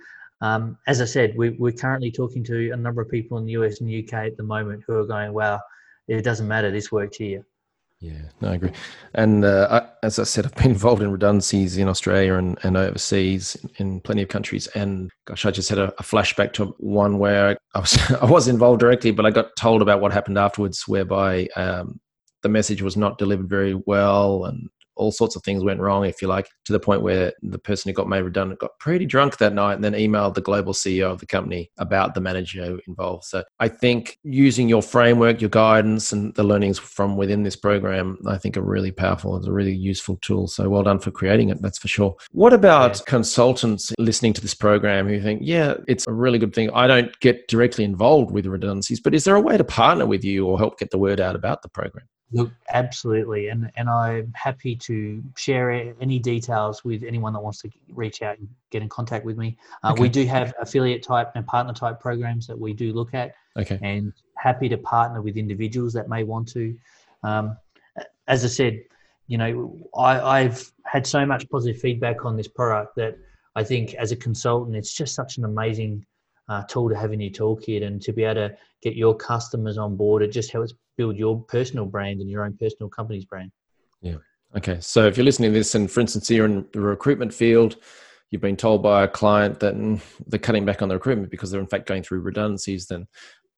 Um, 0.40 0.78
as 0.86 1.02
I 1.02 1.04
said, 1.04 1.34
we, 1.36 1.50
we're 1.50 1.80
currently 1.84 2.10
talking 2.10 2.42
to 2.44 2.70
a 2.70 2.78
number 2.78 3.02
of 3.02 3.10
people 3.10 3.36
in 3.36 3.44
the 3.44 3.52
US 3.60 3.82
and 3.82 3.90
UK 3.90 4.14
at 4.30 4.38
the 4.38 4.42
moment 4.42 4.82
who 4.86 4.94
are 4.96 5.04
going, 5.04 5.34
"Wow, 5.34 5.60
it 6.08 6.22
doesn't 6.22 6.48
matter. 6.48 6.70
This 6.70 6.90
worked 6.90 7.16
here." 7.16 7.44
Yeah, 8.02 8.22
no, 8.40 8.48
I 8.48 8.54
agree. 8.54 8.72
And 9.14 9.44
uh, 9.44 9.68
I, 9.70 10.06
as 10.06 10.18
I 10.18 10.24
said, 10.24 10.44
I've 10.44 10.54
been 10.56 10.72
involved 10.72 11.02
in 11.02 11.12
redundancies 11.12 11.78
in 11.78 11.86
Australia 11.88 12.34
and, 12.34 12.58
and 12.64 12.76
overseas 12.76 13.56
in 13.76 14.00
plenty 14.00 14.22
of 14.22 14.28
countries. 14.28 14.66
And 14.74 15.08
gosh, 15.24 15.46
I 15.46 15.52
just 15.52 15.68
had 15.68 15.78
a, 15.78 15.94
a 16.00 16.02
flashback 16.02 16.52
to 16.54 16.74
one 16.78 17.18
where 17.18 17.56
I 17.74 17.78
was 17.78 17.96
I 18.20 18.24
was 18.24 18.48
involved 18.48 18.80
directly, 18.80 19.12
but 19.12 19.24
I 19.24 19.30
got 19.30 19.54
told 19.56 19.82
about 19.82 20.00
what 20.00 20.12
happened 20.12 20.36
afterwards, 20.36 20.88
whereby 20.88 21.46
um, 21.54 22.00
the 22.42 22.48
message 22.48 22.82
was 22.82 22.96
not 22.96 23.18
delivered 23.18 23.48
very 23.48 23.74
well, 23.86 24.46
and 24.46 24.68
all 24.96 25.12
sorts 25.12 25.36
of 25.36 25.42
things 25.42 25.64
went 25.64 25.80
wrong, 25.80 26.04
if 26.04 26.20
you 26.20 26.28
like, 26.28 26.48
to 26.64 26.72
the 26.72 26.80
point 26.80 27.02
where 27.02 27.32
the 27.42 27.58
person 27.58 27.88
who 27.88 27.94
got 27.94 28.08
made 28.08 28.22
redundant 28.22 28.60
got 28.60 28.78
pretty 28.78 29.06
drunk 29.06 29.38
that 29.38 29.52
night 29.54 29.74
and 29.74 29.84
then 29.84 29.92
emailed 29.94 30.34
the 30.34 30.40
global 30.40 30.72
CEO 30.72 31.10
of 31.10 31.20
the 31.20 31.26
company 31.26 31.70
about 31.78 32.14
the 32.14 32.20
manager 32.20 32.78
involved. 32.86 33.24
So 33.24 33.42
I 33.60 33.68
think 33.68 34.18
using 34.22 34.68
your 34.68 34.82
framework, 34.82 35.40
your 35.40 35.50
guidance, 35.50 36.12
and 36.12 36.34
the 36.34 36.44
learnings 36.44 36.78
from 36.78 37.16
within 37.16 37.42
this 37.42 37.56
program, 37.56 38.18
I 38.26 38.38
think 38.38 38.56
are 38.56 38.62
really 38.62 38.92
powerful. 38.92 39.36
It's 39.36 39.46
a 39.46 39.52
really 39.52 39.74
useful 39.74 40.18
tool. 40.22 40.48
So 40.48 40.68
well 40.68 40.82
done 40.82 40.98
for 40.98 41.10
creating 41.10 41.48
it, 41.50 41.60
that's 41.62 41.78
for 41.78 41.88
sure. 41.88 42.16
What 42.32 42.52
about 42.52 42.98
Yeah. 42.98 43.04
consultants 43.06 43.92
listening 43.98 44.32
to 44.34 44.40
this 44.40 44.54
program 44.54 45.08
who 45.08 45.20
think, 45.20 45.40
yeah, 45.42 45.74
it's 45.88 46.06
a 46.06 46.12
really 46.12 46.38
good 46.38 46.54
thing? 46.54 46.70
I 46.74 46.86
don't 46.86 47.18
get 47.20 47.48
directly 47.48 47.84
involved 47.84 48.30
with 48.30 48.46
redundancies, 48.46 49.00
but 49.00 49.14
is 49.14 49.24
there 49.24 49.36
a 49.36 49.40
way 49.40 49.56
to 49.56 49.64
partner 49.64 50.06
with 50.06 50.24
you 50.24 50.46
or 50.46 50.58
help 50.58 50.78
get 50.78 50.90
the 50.90 50.98
word 50.98 51.20
out 51.20 51.34
about 51.34 51.62
the 51.62 51.68
program? 51.68 52.06
Look, 52.32 52.50
absolutely, 52.72 53.48
and 53.48 53.70
and 53.76 53.88
I'm 53.88 54.32
happy 54.34 54.74
to 54.76 55.22
share 55.36 55.70
any 56.00 56.18
details 56.18 56.84
with 56.84 57.02
anyone 57.02 57.32
that 57.34 57.40
wants 57.40 57.60
to 57.62 57.70
reach 57.90 58.22
out 58.22 58.38
and 58.38 58.48
get 58.70 58.82
in 58.82 58.88
contact 58.88 59.24
with 59.24 59.36
me. 59.36 59.58
Uh, 59.82 59.94
We 59.98 60.08
do 60.08 60.24
have 60.26 60.54
affiliate 60.60 61.02
type 61.02 61.32
and 61.34 61.46
partner 61.46 61.74
type 61.74 62.00
programs 62.00 62.46
that 62.46 62.58
we 62.58 62.72
do 62.72 62.92
look 62.92 63.12
at, 63.14 63.34
Okay. 63.56 63.78
and 63.82 64.12
happy 64.38 64.68
to 64.68 64.78
partner 64.78 65.20
with 65.20 65.36
individuals 65.36 65.92
that 65.92 66.08
may 66.08 66.24
want 66.24 66.48
to. 66.48 66.76
Um, 67.22 67.56
as 68.26 68.44
I 68.44 68.48
said, 68.48 68.82
you 69.26 69.38
know, 69.38 69.78
I, 69.96 70.20
I've 70.20 70.72
had 70.84 71.06
so 71.06 71.24
much 71.26 71.48
positive 71.50 71.80
feedback 71.80 72.24
on 72.24 72.36
this 72.36 72.48
product 72.48 72.96
that 72.96 73.18
I 73.54 73.62
think 73.62 73.94
as 73.94 74.12
a 74.12 74.16
consultant, 74.16 74.76
it's 74.76 74.94
just 74.94 75.14
such 75.14 75.36
an 75.36 75.44
amazing 75.44 76.06
uh, 76.48 76.62
tool 76.64 76.88
to 76.88 76.96
have 76.96 77.12
in 77.12 77.20
your 77.20 77.30
toolkit 77.30 77.84
and 77.84 78.00
to 78.02 78.12
be 78.12 78.24
able 78.24 78.48
to 78.48 78.56
get 78.82 78.96
your 78.96 79.14
customers 79.14 79.78
on 79.78 79.96
board. 79.96 80.22
It 80.22 80.32
just 80.32 80.50
helps 80.50 80.72
build 80.96 81.16
your 81.16 81.42
personal 81.44 81.86
brand 81.86 82.20
and 82.20 82.30
your 82.30 82.44
own 82.44 82.56
personal 82.56 82.88
company's 82.88 83.24
brand. 83.24 83.50
Yeah. 84.00 84.16
Okay, 84.56 84.78
so 84.80 85.06
if 85.06 85.16
you're 85.16 85.24
listening 85.24 85.52
to 85.52 85.58
this, 85.58 85.74
and 85.74 85.90
for 85.90 86.00
instance, 86.00 86.30
you're 86.30 86.44
in 86.44 86.66
the 86.72 86.80
recruitment 86.80 87.32
field, 87.32 87.76
you've 88.30 88.42
been 88.42 88.56
told 88.56 88.82
by 88.82 89.04
a 89.04 89.08
client 89.08 89.60
that 89.60 89.74
mm, 89.74 90.00
they're 90.26 90.38
cutting 90.38 90.64
back 90.64 90.82
on 90.82 90.88
the 90.88 90.94
recruitment 90.94 91.30
because 91.30 91.50
they're 91.50 91.60
in 91.60 91.66
fact 91.66 91.86
going 91.86 92.02
through 92.02 92.20
redundancies, 92.20 92.86
then 92.86 93.06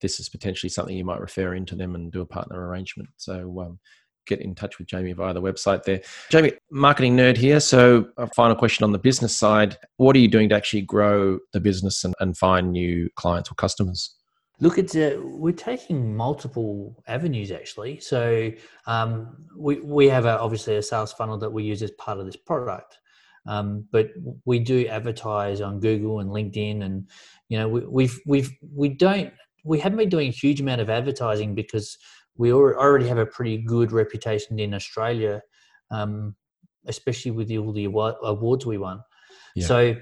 this 0.00 0.20
is 0.20 0.28
potentially 0.28 0.70
something 0.70 0.96
you 0.96 1.04
might 1.04 1.20
refer 1.20 1.54
into 1.54 1.74
them 1.74 1.94
and 1.94 2.12
do 2.12 2.20
a 2.20 2.26
partner 2.26 2.68
arrangement. 2.68 3.08
So 3.16 3.60
um, 3.60 3.78
get 4.26 4.40
in 4.40 4.54
touch 4.54 4.78
with 4.78 4.86
Jamie 4.86 5.12
via 5.12 5.34
the 5.34 5.42
website 5.42 5.84
there. 5.84 6.00
Jamie, 6.30 6.52
marketing 6.70 7.16
nerd 7.16 7.36
here. 7.36 7.60
So 7.60 8.08
a 8.16 8.26
final 8.28 8.56
question 8.56 8.84
on 8.84 8.92
the 8.92 8.98
business 8.98 9.36
side: 9.36 9.76
What 9.96 10.14
are 10.16 10.20
you 10.20 10.28
doing 10.28 10.48
to 10.50 10.54
actually 10.54 10.82
grow 10.82 11.38
the 11.52 11.60
business 11.60 12.04
and, 12.04 12.14
and 12.20 12.36
find 12.36 12.72
new 12.72 13.08
clients 13.16 13.50
or 13.50 13.54
customers? 13.54 14.14
Look, 14.60 14.78
it's 14.78 14.94
uh, 14.94 15.18
we're 15.20 15.52
taking 15.52 16.16
multiple 16.16 17.02
avenues 17.08 17.50
actually. 17.50 17.98
So 18.00 18.52
um, 18.86 19.36
we 19.56 19.80
we 19.80 20.08
have 20.08 20.26
a, 20.26 20.38
obviously 20.38 20.76
a 20.76 20.82
sales 20.82 21.12
funnel 21.12 21.38
that 21.38 21.50
we 21.50 21.64
use 21.64 21.82
as 21.82 21.90
part 21.92 22.18
of 22.20 22.26
this 22.26 22.36
product, 22.36 22.98
um, 23.46 23.86
but 23.90 24.10
we 24.44 24.60
do 24.60 24.86
advertise 24.86 25.60
on 25.60 25.80
Google 25.80 26.20
and 26.20 26.30
LinkedIn, 26.30 26.84
and 26.84 27.08
you 27.48 27.58
know 27.58 27.68
we, 27.68 27.80
we've 27.86 28.20
we've 28.26 28.50
we 28.72 28.88
don't 28.90 29.32
we 29.64 29.80
haven't 29.80 29.98
been 29.98 30.08
doing 30.08 30.28
a 30.28 30.32
huge 30.32 30.60
amount 30.60 30.80
of 30.80 30.88
advertising 30.88 31.54
because 31.54 31.98
we 32.36 32.52
already 32.52 33.08
have 33.08 33.18
a 33.18 33.26
pretty 33.26 33.58
good 33.58 33.92
reputation 33.92 34.58
in 34.58 34.74
Australia, 34.74 35.40
um, 35.90 36.34
especially 36.86 37.30
with 37.30 37.48
the, 37.48 37.58
all 37.58 37.72
the 37.72 37.84
awards 37.84 38.66
we 38.66 38.78
won. 38.78 39.00
Yeah. 39.54 39.66
So 39.66 39.96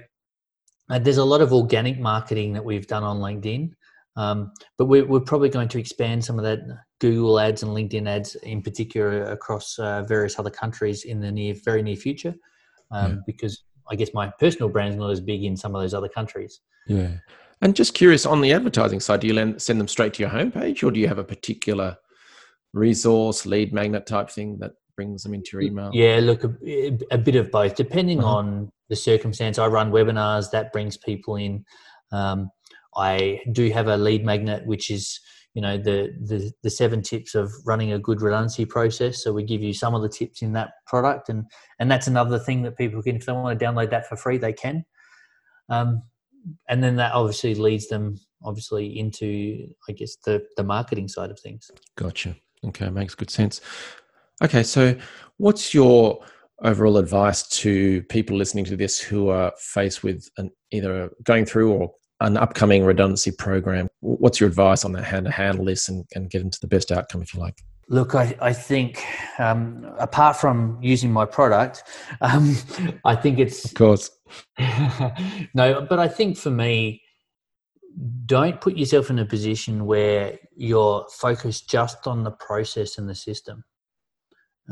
uh, 0.89 0.99
there's 0.99 1.17
a 1.17 1.23
lot 1.23 1.41
of 1.41 1.53
organic 1.53 1.99
marketing 1.99 2.53
that 2.53 2.65
we've 2.65 2.87
done 2.87 3.03
on 3.03 3.19
LinkedIn. 3.19 3.71
Um, 4.15 4.51
but 4.77 4.85
we're, 4.85 5.05
we're 5.05 5.19
probably 5.19 5.49
going 5.49 5.67
to 5.69 5.79
expand 5.79 6.23
some 6.23 6.37
of 6.37 6.43
that 6.45 6.59
Google 6.99 7.39
ads 7.39 7.63
and 7.63 7.71
LinkedIn 7.71 8.07
ads 8.07 8.35
in 8.35 8.61
particular 8.61 9.23
across 9.23 9.77
uh, 9.79 10.03
various 10.03 10.37
other 10.37 10.51
countries 10.51 11.03
in 11.05 11.19
the 11.19 11.31
near, 11.31 11.55
very 11.65 11.81
near 11.81 11.95
future, 11.95 12.35
um, 12.91 13.11
Yeah. 13.11 13.17
because 13.25 13.63
I 13.89 13.95
guess 13.95 14.13
my 14.13 14.31
personal 14.39 14.69
brand 14.69 14.93
is 14.93 14.99
not 14.99 15.09
as 15.09 15.19
big 15.19 15.43
in 15.43 15.57
some 15.57 15.75
of 15.75 15.81
those 15.81 15.93
other 15.93 16.07
countries. 16.09 16.61
Yeah. 16.87 17.11
And 17.61 17.75
just 17.75 17.93
curious 17.93 18.25
on 18.25 18.41
the 18.41 18.53
advertising 18.53 18.99
side, 18.99 19.21
do 19.21 19.27
you 19.27 19.59
send 19.59 19.79
them 19.79 19.87
straight 19.87 20.13
to 20.15 20.21
your 20.23 20.29
homepage 20.29 20.83
or 20.83 20.91
do 20.91 20.99
you 20.99 21.07
have 21.07 21.17
a 21.17 21.23
particular 21.23 21.97
resource, 22.73 23.45
lead 23.45 23.73
magnet 23.73 24.05
type 24.05 24.29
thing 24.29 24.57
that 24.59 24.73
brings 24.95 25.23
them 25.23 25.33
into 25.33 25.49
your 25.53 25.61
email? 25.61 25.89
Yeah, 25.93 26.19
look, 26.21 26.43
a, 26.43 26.97
a 27.11 27.17
bit 27.17 27.35
of 27.35 27.51
both, 27.51 27.75
depending 27.75 28.19
Uh-huh. 28.19 28.35
on 28.37 28.69
the 28.89 28.95
circumstance. 28.95 29.57
I 29.59 29.67
run 29.67 29.91
webinars 29.91 30.51
that 30.51 30.71
brings 30.71 30.97
people 30.97 31.35
in. 31.37 31.65
Um, 32.11 32.49
I 32.95 33.41
do 33.51 33.69
have 33.71 33.87
a 33.87 33.97
lead 33.97 34.25
magnet, 34.25 34.65
which 34.65 34.91
is 34.91 35.19
you 35.53 35.61
know 35.61 35.77
the, 35.77 36.13
the 36.21 36.51
the 36.63 36.69
seven 36.69 37.01
tips 37.01 37.35
of 37.35 37.51
running 37.65 37.93
a 37.93 37.99
good 37.99 38.21
redundancy 38.21 38.65
process. 38.65 39.23
So 39.23 39.33
we 39.33 39.43
give 39.43 39.61
you 39.61 39.73
some 39.73 39.93
of 39.93 40.01
the 40.01 40.09
tips 40.09 40.41
in 40.41 40.53
that 40.53 40.71
product, 40.87 41.29
and 41.29 41.45
and 41.79 41.89
that's 41.89 42.07
another 42.07 42.39
thing 42.39 42.63
that 42.63 42.77
people 42.77 43.01
can, 43.01 43.15
if 43.15 43.25
they 43.25 43.31
want 43.31 43.57
to 43.57 43.65
download 43.65 43.89
that 43.91 44.07
for 44.07 44.15
free, 44.15 44.37
they 44.37 44.53
can. 44.53 44.85
Um, 45.69 46.03
and 46.67 46.83
then 46.83 46.97
that 46.97 47.13
obviously 47.13 47.55
leads 47.55 47.87
them 47.87 48.19
obviously 48.43 48.99
into 48.99 49.67
I 49.87 49.93
guess 49.93 50.15
the 50.17 50.45
the 50.57 50.63
marketing 50.63 51.07
side 51.07 51.31
of 51.31 51.39
things. 51.39 51.69
Gotcha. 51.95 52.35
Okay, 52.65 52.89
makes 52.89 53.15
good 53.15 53.29
sense. 53.29 53.61
Okay, 54.43 54.63
so 54.63 54.95
what's 55.37 55.73
your 55.73 56.23
overall 56.63 56.97
advice 56.97 57.47
to 57.47 58.01
people 58.03 58.37
listening 58.37 58.65
to 58.65 58.77
this 58.77 58.99
who 58.99 59.29
are 59.29 59.51
faced 59.57 60.03
with 60.03 60.29
an, 60.37 60.49
either 60.71 61.11
going 61.23 61.45
through 61.45 61.73
or 61.73 61.93
an 62.19 62.37
upcoming 62.37 62.85
redundancy 62.85 63.31
program? 63.31 63.87
What's 63.99 64.39
your 64.39 64.49
advice 64.49 64.85
on 64.85 64.93
that, 64.93 65.03
how 65.03 65.21
to 65.21 65.31
handle 65.31 65.65
this 65.65 65.89
and, 65.89 66.05
and 66.15 66.29
get 66.29 66.41
into 66.41 66.59
the 66.61 66.67
best 66.67 66.91
outcome, 66.91 67.21
if 67.21 67.33
you 67.33 67.39
like? 67.39 67.55
Look, 67.89 68.15
I, 68.15 68.35
I 68.41 68.53
think 68.53 69.03
um, 69.39 69.93
apart 69.99 70.37
from 70.37 70.79
using 70.81 71.11
my 71.11 71.25
product, 71.25 71.83
um, 72.21 72.55
I 73.05 73.15
think 73.15 73.39
it's 73.39 73.65
Of 73.65 73.73
course. 73.73 74.09
no, 75.53 75.85
but 75.87 75.99
I 75.99 76.07
think 76.07 76.37
for 76.37 76.49
me, 76.49 77.01
don't 78.25 78.59
put 78.59 78.77
yourself 78.77 79.09
in 79.09 79.19
a 79.19 79.25
position 79.25 79.85
where 79.85 80.39
you're 80.55 81.05
focused 81.11 81.69
just 81.69 82.07
on 82.07 82.23
the 82.23 82.31
process 82.31 82.97
and 82.97 83.07
the 83.07 83.15
system. 83.15 83.63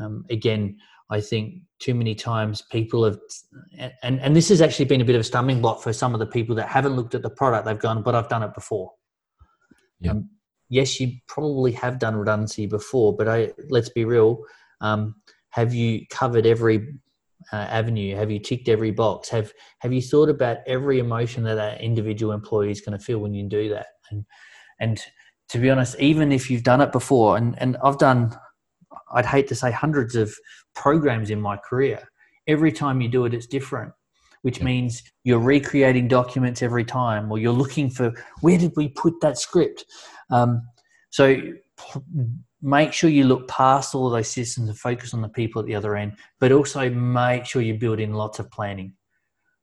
Um, 0.02 0.26
again, 0.30 0.78
I 1.12 1.22
think 1.22 1.62
too 1.80 1.94
many 1.94 2.16
times 2.16 2.62
people 2.72 3.04
have, 3.04 3.20
and, 4.02 4.20
and 4.22 4.36
this 4.36 4.50
has 4.50 4.62
actually 4.62 4.86
been 4.86 5.02
a 5.02 5.06
bit 5.06 5.16
of 5.16 5.22
a 5.22 5.26
stumbling 5.26 5.62
block 5.62 5.82
for 5.82 5.92
some 5.92 6.14
of 6.14 6.20
the 6.20 6.26
people 6.26 6.56
that 6.56 6.70
haven't 6.70 6.96
looked 6.96 7.16
at 7.16 7.22
the 7.22 7.30
product. 7.30 7.66
They've 7.66 7.78
gone, 7.78 8.02
but 8.02 8.16
I've 8.16 8.30
done 8.30 8.44
it 8.44 8.54
before. 8.54 8.92
Yeah. 10.00 10.12
Um, 10.12 10.30
yes, 10.70 11.00
you 11.00 11.18
probably 11.28 11.74
have 11.74 12.00
done 12.00 12.16
redundancy 12.16 12.66
before, 12.66 13.16
but 13.16 13.28
I, 13.28 13.52
let's 13.70 13.90
be 13.90 14.06
real. 14.06 14.40
Um, 14.80 15.16
have 15.50 15.74
you 15.74 16.06
covered 16.10 16.46
every 16.46 16.88
uh, 17.52 17.58
avenue? 17.58 18.16
Have 18.16 18.32
you 18.32 18.40
ticked 18.40 18.70
every 18.70 18.92
box? 18.92 19.30
Have 19.30 19.52
Have 19.80 19.92
you 19.94 20.02
thought 20.02 20.30
about 20.30 20.60
every 20.66 21.00
emotion 21.00 21.44
that 21.44 21.56
that 21.56 21.82
individual 21.82 22.32
employee 22.32 22.72
is 22.72 22.82
going 22.82 22.98
to 22.98 23.04
feel 23.04 23.20
when 23.20 23.34
you 23.34 23.48
do 23.48 23.70
that? 23.70 23.88
And 24.10 24.26
and 24.80 25.02
to 25.50 25.60
be 25.60 25.70
honest, 25.70 26.00
even 26.00 26.32
if 26.32 26.50
you've 26.50 26.64
done 26.64 26.82
it 26.82 26.92
before, 26.92 27.38
and 27.38 27.60
and 27.60 27.78
I've 27.84 27.98
done, 27.98 28.34
I'd 29.14 29.26
hate 29.26 29.48
to 29.50 29.56
say 29.56 29.72
hundreds 29.72 30.16
of 30.16 30.34
programs 30.76 31.30
in 31.30 31.40
my 31.42 31.58
career. 31.58 32.00
Every 32.48 32.72
time 32.72 33.02
you 33.02 33.10
do 33.10 33.26
it, 33.26 33.34
it's 33.34 33.48
different. 33.48 33.94
Which 34.42 34.58
Yeah. 34.58 34.66
means 34.66 35.04
you're 35.24 35.40
recreating 35.40 36.08
documents 36.08 36.64
every 36.64 36.84
time, 36.84 37.32
or 37.32 37.38
you're 37.38 37.54
looking 37.54 37.92
for 37.92 38.12
where 38.40 38.58
did 38.58 38.74
we 38.76 38.90
put 38.90 39.14
that 39.22 39.38
script. 39.38 39.86
Um, 40.32 40.64
so 41.12 41.38
make 42.62 42.94
sure 42.94 43.10
you 43.10 43.26
look 43.26 43.48
past 43.48 43.94
all 43.94 44.08
of 44.08 44.14
those 44.14 44.30
systems 44.30 44.70
and 44.70 44.78
focus 44.78 45.14
on 45.14 45.22
the 45.22 45.30
people 45.30 45.60
at 45.60 45.68
the 45.68 45.76
other 45.76 45.96
end, 45.96 46.14
but 46.40 46.52
also 46.52 46.90
make 46.90 47.46
sure 47.46 47.62
you 47.62 47.76
build 47.76 48.00
in 48.00 48.14
lots 48.14 48.40
of 48.40 48.50
planning. 48.50 48.94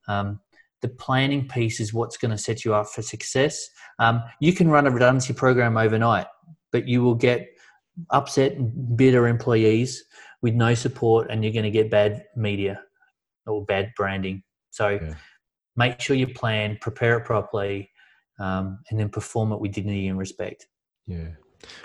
Um, 0.06 0.40
the 0.80 0.88
planning 0.88 1.48
piece 1.48 1.80
is 1.80 1.92
what's 1.92 2.16
going 2.16 2.30
to 2.30 2.38
set 2.38 2.64
you 2.64 2.72
up 2.74 2.86
for 2.88 3.02
success. 3.02 3.68
Um, 3.98 4.22
you 4.40 4.52
can 4.52 4.68
run 4.68 4.86
a 4.86 4.90
redundancy 4.90 5.32
program 5.32 5.76
overnight, 5.76 6.26
but 6.70 6.86
you 6.86 7.02
will 7.02 7.16
get 7.16 7.48
upset, 8.10 8.56
bitter 8.96 9.28
employees 9.28 10.04
with 10.42 10.54
no 10.54 10.74
support, 10.74 11.30
and 11.30 11.42
you're 11.42 11.52
going 11.52 11.64
to 11.64 11.70
get 11.70 11.90
bad 11.90 12.24
media 12.36 12.80
or 13.46 13.64
bad 13.64 13.92
branding. 13.96 14.42
So 14.70 14.90
yeah. 14.90 15.14
make 15.76 16.00
sure 16.00 16.16
you 16.16 16.28
plan, 16.28 16.78
prepare 16.80 17.18
it 17.18 17.24
properly, 17.24 17.90
um, 18.38 18.78
and 18.90 19.00
then 19.00 19.08
perform 19.08 19.52
it 19.52 19.60
with 19.60 19.72
dignity 19.72 20.08
and 20.08 20.18
respect. 20.18 20.66
Yeah. 21.06 21.28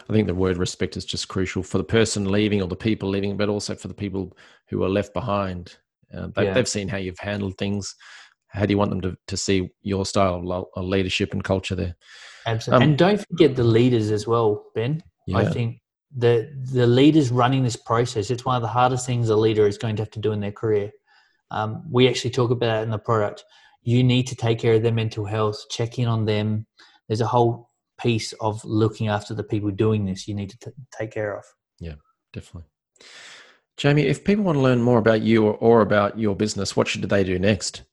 I 0.08 0.14
think 0.14 0.28
the 0.28 0.36
word 0.36 0.58
respect 0.58 0.98
is 0.98 1.06
just 1.06 1.28
crucial 1.28 1.64
for 1.64 1.80
the 1.80 1.84
person 1.84 2.32
leaving 2.32 2.62
or 2.62 2.68
the 2.68 2.76
people 2.76 3.10
leaving, 3.10 3.38
but 3.38 3.50
also 3.50 3.74
for 3.74 3.88
the 3.88 3.94
people 3.94 4.38
who 4.70 4.84
are 4.84 4.90
left 4.90 5.14
behind. 5.14 5.76
Uh, 6.16 6.28
they, 6.36 6.46
have 6.46 6.68
seen 6.68 6.88
how 6.88 6.98
you've 6.98 7.18
handled 7.18 7.58
things 7.58 7.96
how 8.54 8.66
do 8.66 8.72
you 8.72 8.78
want 8.78 8.92
them 8.92 9.02
to, 9.02 9.18
to 9.28 9.36
see 9.36 9.70
your 9.82 10.06
style 10.06 10.70
of 10.76 10.86
leadership 10.86 11.34
and 11.34 11.44
culture 11.44 11.76
there? 11.76 11.96
Absolutely. 12.46 12.84
Um, 12.84 12.90
and 12.90 12.98
don't 12.98 13.26
forget 13.28 13.56
the 13.56 13.64
leaders 13.64 14.12
as 14.12 14.28
well, 14.28 14.66
Ben. 14.76 15.02
Yeah. 15.26 15.38
I 15.38 15.46
think 15.46 15.80
the 16.16 16.52
the 16.72 16.88
leaders 16.88 17.32
running 17.32 17.64
this 17.64 17.76
process, 17.76 18.30
it's 18.30 18.46
one 18.46 18.56
of 18.56 18.62
the 18.62 18.68
hardest 18.68 19.06
things 19.06 19.30
a 19.30 19.36
leader 19.36 19.68
is 19.68 19.78
going 19.78 19.96
to 19.96 20.02
have 20.02 20.12
to 20.12 20.20
do 20.20 20.32
in 20.32 20.40
their 20.40 20.52
career. 20.52 20.92
Um, 21.52 21.84
we 21.90 22.08
actually 22.08 22.32
talk 22.32 22.52
about 22.52 22.68
that 22.68 22.84
in 22.84 22.90
the 22.90 22.98
product. 22.98 23.44
You 23.82 24.04
need 24.04 24.28
to 24.28 24.36
take 24.36 24.60
care 24.60 24.74
of 24.74 24.84
their 24.84 24.94
mental 24.94 25.26
health, 25.26 25.66
check 25.70 26.00
in 26.00 26.08
on 26.08 26.26
them. 26.26 26.66
There's 27.08 27.22
a 27.22 27.28
whole 27.28 27.70
piece 28.00 28.34
of 28.34 28.64
looking 28.66 29.08
after 29.08 29.34
the 29.34 29.44
people 29.44 29.70
doing 29.72 30.06
this 30.06 30.28
you 30.28 30.34
need 30.34 30.50
to 30.50 30.58
t- 30.58 30.72
take 30.98 31.12
care 31.12 31.38
of. 31.38 31.44
Yeah, 31.80 31.96
definitely. 32.32 32.70
Jamie, 33.78 34.04
if 34.04 34.24
people 34.24 34.44
want 34.44 34.58
to 34.58 34.62
learn 34.62 34.82
more 34.82 35.00
about 35.00 35.22
you 35.22 35.46
or, 35.46 35.54
or 35.56 35.82
about 35.82 36.18
your 36.18 36.36
business, 36.36 36.76
what 36.76 36.88
should 36.88 37.02
they 37.04 37.24
do 37.24 37.40
next? 37.40 37.84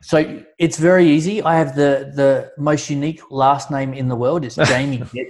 So 0.00 0.42
it's 0.58 0.78
very 0.78 1.08
easy. 1.10 1.42
I 1.42 1.56
have 1.56 1.74
the 1.74 2.12
the 2.14 2.52
most 2.56 2.88
unique 2.88 3.20
last 3.30 3.70
name 3.70 3.94
in 3.94 4.08
the 4.08 4.14
world. 4.14 4.44
It's 4.44 4.54
Jamie 4.54 5.02
Get, 5.12 5.26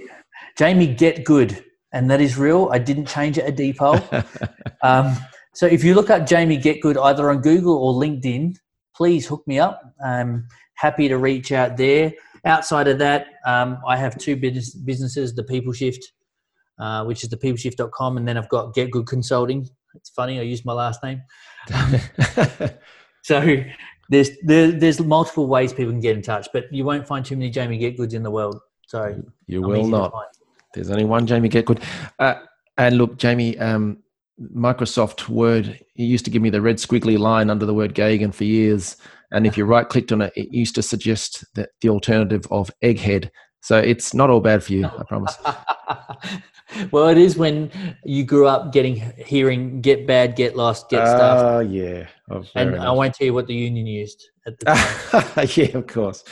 Jamie 0.57 0.95
Getgood, 0.95 1.63
and 1.91 2.09
that 2.11 2.21
is 2.21 2.37
real. 2.37 2.69
I 2.71 2.77
didn't 2.77 3.07
change 3.07 3.37
it 3.37 3.47
a 3.47 3.51
depot. 3.51 4.01
Um, 4.81 5.17
so 5.53 5.65
if 5.65 5.83
you 5.83 5.93
look 5.93 6.09
up 6.09 6.25
Jamie 6.25 6.57
Getgood 6.57 6.95
either 7.03 7.29
on 7.29 7.41
Google 7.41 7.75
or 7.75 7.93
LinkedIn, 7.93 8.55
please 8.95 9.27
hook 9.27 9.43
me 9.45 9.59
up. 9.59 9.81
I'm 10.01 10.47
happy 10.75 11.09
to 11.09 11.17
reach 11.17 11.51
out 11.51 11.75
there. 11.75 12.13
Outside 12.45 12.87
of 12.87 12.97
that, 12.99 13.27
um, 13.45 13.79
I 13.85 13.97
have 13.97 14.17
two 14.17 14.37
business, 14.37 14.73
businesses: 14.73 15.35
the 15.35 15.43
People 15.43 15.73
Shift, 15.73 16.13
uh, 16.79 17.03
which 17.03 17.23
is 17.25 17.29
the 17.29 17.35
peopleshift.com, 17.35 18.15
and 18.15 18.25
then 18.25 18.37
I've 18.37 18.47
got 18.47 18.73
Getgood 18.73 19.07
Consulting. 19.07 19.67
It's 19.95 20.09
funny 20.09 20.39
I 20.39 20.43
used 20.43 20.63
my 20.63 20.71
last 20.71 21.03
name. 21.03 21.21
so 23.23 23.63
there's 24.09 24.29
there, 24.43 24.71
there's 24.71 25.01
multiple 25.01 25.47
ways 25.47 25.73
people 25.73 25.91
can 25.91 25.99
get 25.99 26.15
in 26.15 26.21
touch, 26.21 26.47
but 26.53 26.71
you 26.71 26.85
won't 26.85 27.05
find 27.05 27.25
too 27.25 27.35
many 27.35 27.49
Jamie 27.49 27.79
Getgoods 27.79 28.13
in 28.13 28.23
the 28.23 28.31
world. 28.31 28.59
So 28.87 29.21
you 29.45 29.61
I'm 29.63 29.69
will 29.69 29.87
not. 29.87 30.13
There's 30.73 30.91
only 30.91 31.05
one 31.05 31.27
Jamie 31.27 31.49
Getgood. 31.49 31.81
Uh, 32.19 32.35
and 32.77 32.97
look, 32.97 33.17
Jamie, 33.17 33.57
um, 33.57 33.97
Microsoft 34.55 35.27
Word 35.27 35.79
it 35.99 36.03
used 36.03 36.23
to 36.25 36.31
give 36.31 36.41
me 36.41 36.49
the 36.49 36.61
red 36.61 36.77
squiggly 36.77 37.19
line 37.19 37.49
under 37.49 37.65
the 37.65 37.73
word 37.73 37.93
Gagan 37.93 38.33
for 38.33 38.45
years, 38.45 38.95
and 39.31 39.45
if 39.45 39.57
you 39.57 39.65
right 39.73 39.87
clicked 39.87 40.13
on 40.13 40.21
it, 40.21 40.33
it 40.35 40.53
used 40.53 40.75
to 40.75 40.81
suggest 40.81 41.45
that 41.55 41.69
the 41.81 41.89
alternative 41.89 42.47
of 42.49 42.71
egghead. 42.81 43.29
So 43.61 43.77
it's 43.77 44.13
not 44.13 44.29
all 44.29 44.39
bad 44.39 44.63
for 44.63 44.71
you, 44.71 44.85
I 44.85 45.03
promise. 45.03 45.37
well, 46.91 47.09
it 47.09 47.17
is 47.17 47.35
when 47.35 47.69
you 48.05 48.23
grew 48.23 48.47
up 48.47 48.71
getting 48.71 48.95
hearing 49.17 49.81
"get 49.81 50.07
bad, 50.07 50.37
get 50.37 50.55
lost, 50.55 50.89
get 50.89 51.05
stuff." 51.05 51.43
Oh 51.43 51.59
yeah, 51.59 52.07
oh, 52.31 52.45
and 52.55 52.75
enough. 52.75 52.85
I 52.85 52.91
won't 52.91 53.13
tell 53.13 53.25
you 53.25 53.33
what 53.33 53.47
the 53.47 53.55
union 53.55 53.85
used 53.87 54.29
at 54.47 54.57
the 54.59 54.65
time. 54.65 55.49
yeah, 55.55 55.77
of 55.77 55.87
course. 55.87 56.23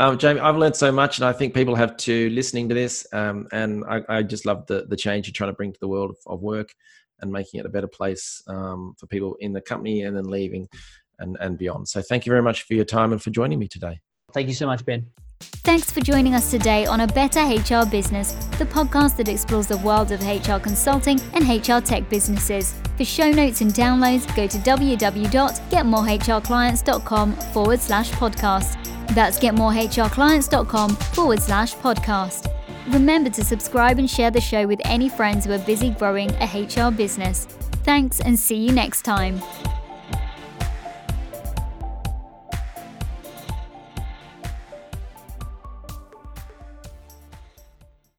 Um, 0.00 0.16
Jamie, 0.16 0.40
I've 0.40 0.56
learned 0.56 0.76
so 0.76 0.90
much, 0.90 1.18
and 1.18 1.26
I 1.26 1.32
think 1.34 1.52
people 1.52 1.74
have 1.74 1.94
to 1.98 2.30
listening 2.30 2.70
to 2.70 2.74
this. 2.74 3.06
Um, 3.12 3.46
and 3.52 3.84
I, 3.84 4.00
I, 4.08 4.22
just 4.22 4.46
love 4.46 4.66
the 4.66 4.86
the 4.88 4.96
change 4.96 5.26
you're 5.26 5.34
trying 5.34 5.50
to 5.50 5.54
bring 5.54 5.74
to 5.74 5.78
the 5.78 5.88
world 5.88 6.08
of, 6.08 6.16
of 6.26 6.40
work 6.40 6.72
and 7.20 7.30
making 7.30 7.60
it 7.60 7.66
a 7.66 7.68
better 7.68 7.86
place 7.86 8.42
um, 8.46 8.94
for 8.98 9.06
people 9.08 9.36
in 9.40 9.52
the 9.52 9.60
company 9.60 10.04
and 10.04 10.16
then 10.16 10.24
leaving 10.24 10.70
and 11.18 11.36
and 11.42 11.58
beyond. 11.58 11.86
So, 11.86 12.00
thank 12.00 12.24
you 12.24 12.30
very 12.30 12.40
much 12.40 12.62
for 12.62 12.72
your 12.72 12.86
time 12.86 13.12
and 13.12 13.22
for 13.22 13.28
joining 13.28 13.58
me 13.58 13.68
today. 13.68 14.00
Thank 14.32 14.48
you 14.48 14.54
so 14.54 14.64
much, 14.64 14.86
Ben. 14.86 15.04
Thanks 15.40 15.90
for 15.90 16.00
joining 16.00 16.34
us 16.34 16.50
today 16.50 16.86
on 16.86 17.00
A 17.00 17.06
Better 17.06 17.40
HR 17.40 17.84
Business, 17.84 18.32
the 18.56 18.64
podcast 18.64 19.18
that 19.18 19.28
explores 19.28 19.66
the 19.66 19.76
world 19.78 20.12
of 20.12 20.22
HR 20.22 20.56
consulting 20.58 21.20
and 21.34 21.46
HR 21.46 21.80
tech 21.80 22.08
businesses. 22.08 22.74
For 22.96 23.04
show 23.04 23.30
notes 23.30 23.60
and 23.60 23.70
downloads, 23.72 24.34
go 24.34 24.46
to 24.46 24.56
www.getmorehrclients.com 24.58 27.32
forward 27.52 27.80
slash 27.80 28.10
podcast. 28.12 28.89
That's 29.14 29.38
getmorehrclients.com 29.38 30.96
forward 30.96 31.42
slash 31.42 31.74
podcast. 31.76 32.52
Remember 32.92 33.30
to 33.30 33.44
subscribe 33.44 33.98
and 33.98 34.08
share 34.08 34.30
the 34.30 34.40
show 34.40 34.66
with 34.66 34.80
any 34.84 35.08
friends 35.08 35.44
who 35.44 35.52
are 35.52 35.58
busy 35.58 35.90
growing 35.90 36.30
a 36.40 36.46
HR 36.46 36.90
business. 36.90 37.46
Thanks 37.84 38.20
and 38.20 38.38
see 38.38 38.56
you 38.56 38.72
next 38.72 39.02
time. 39.02 39.40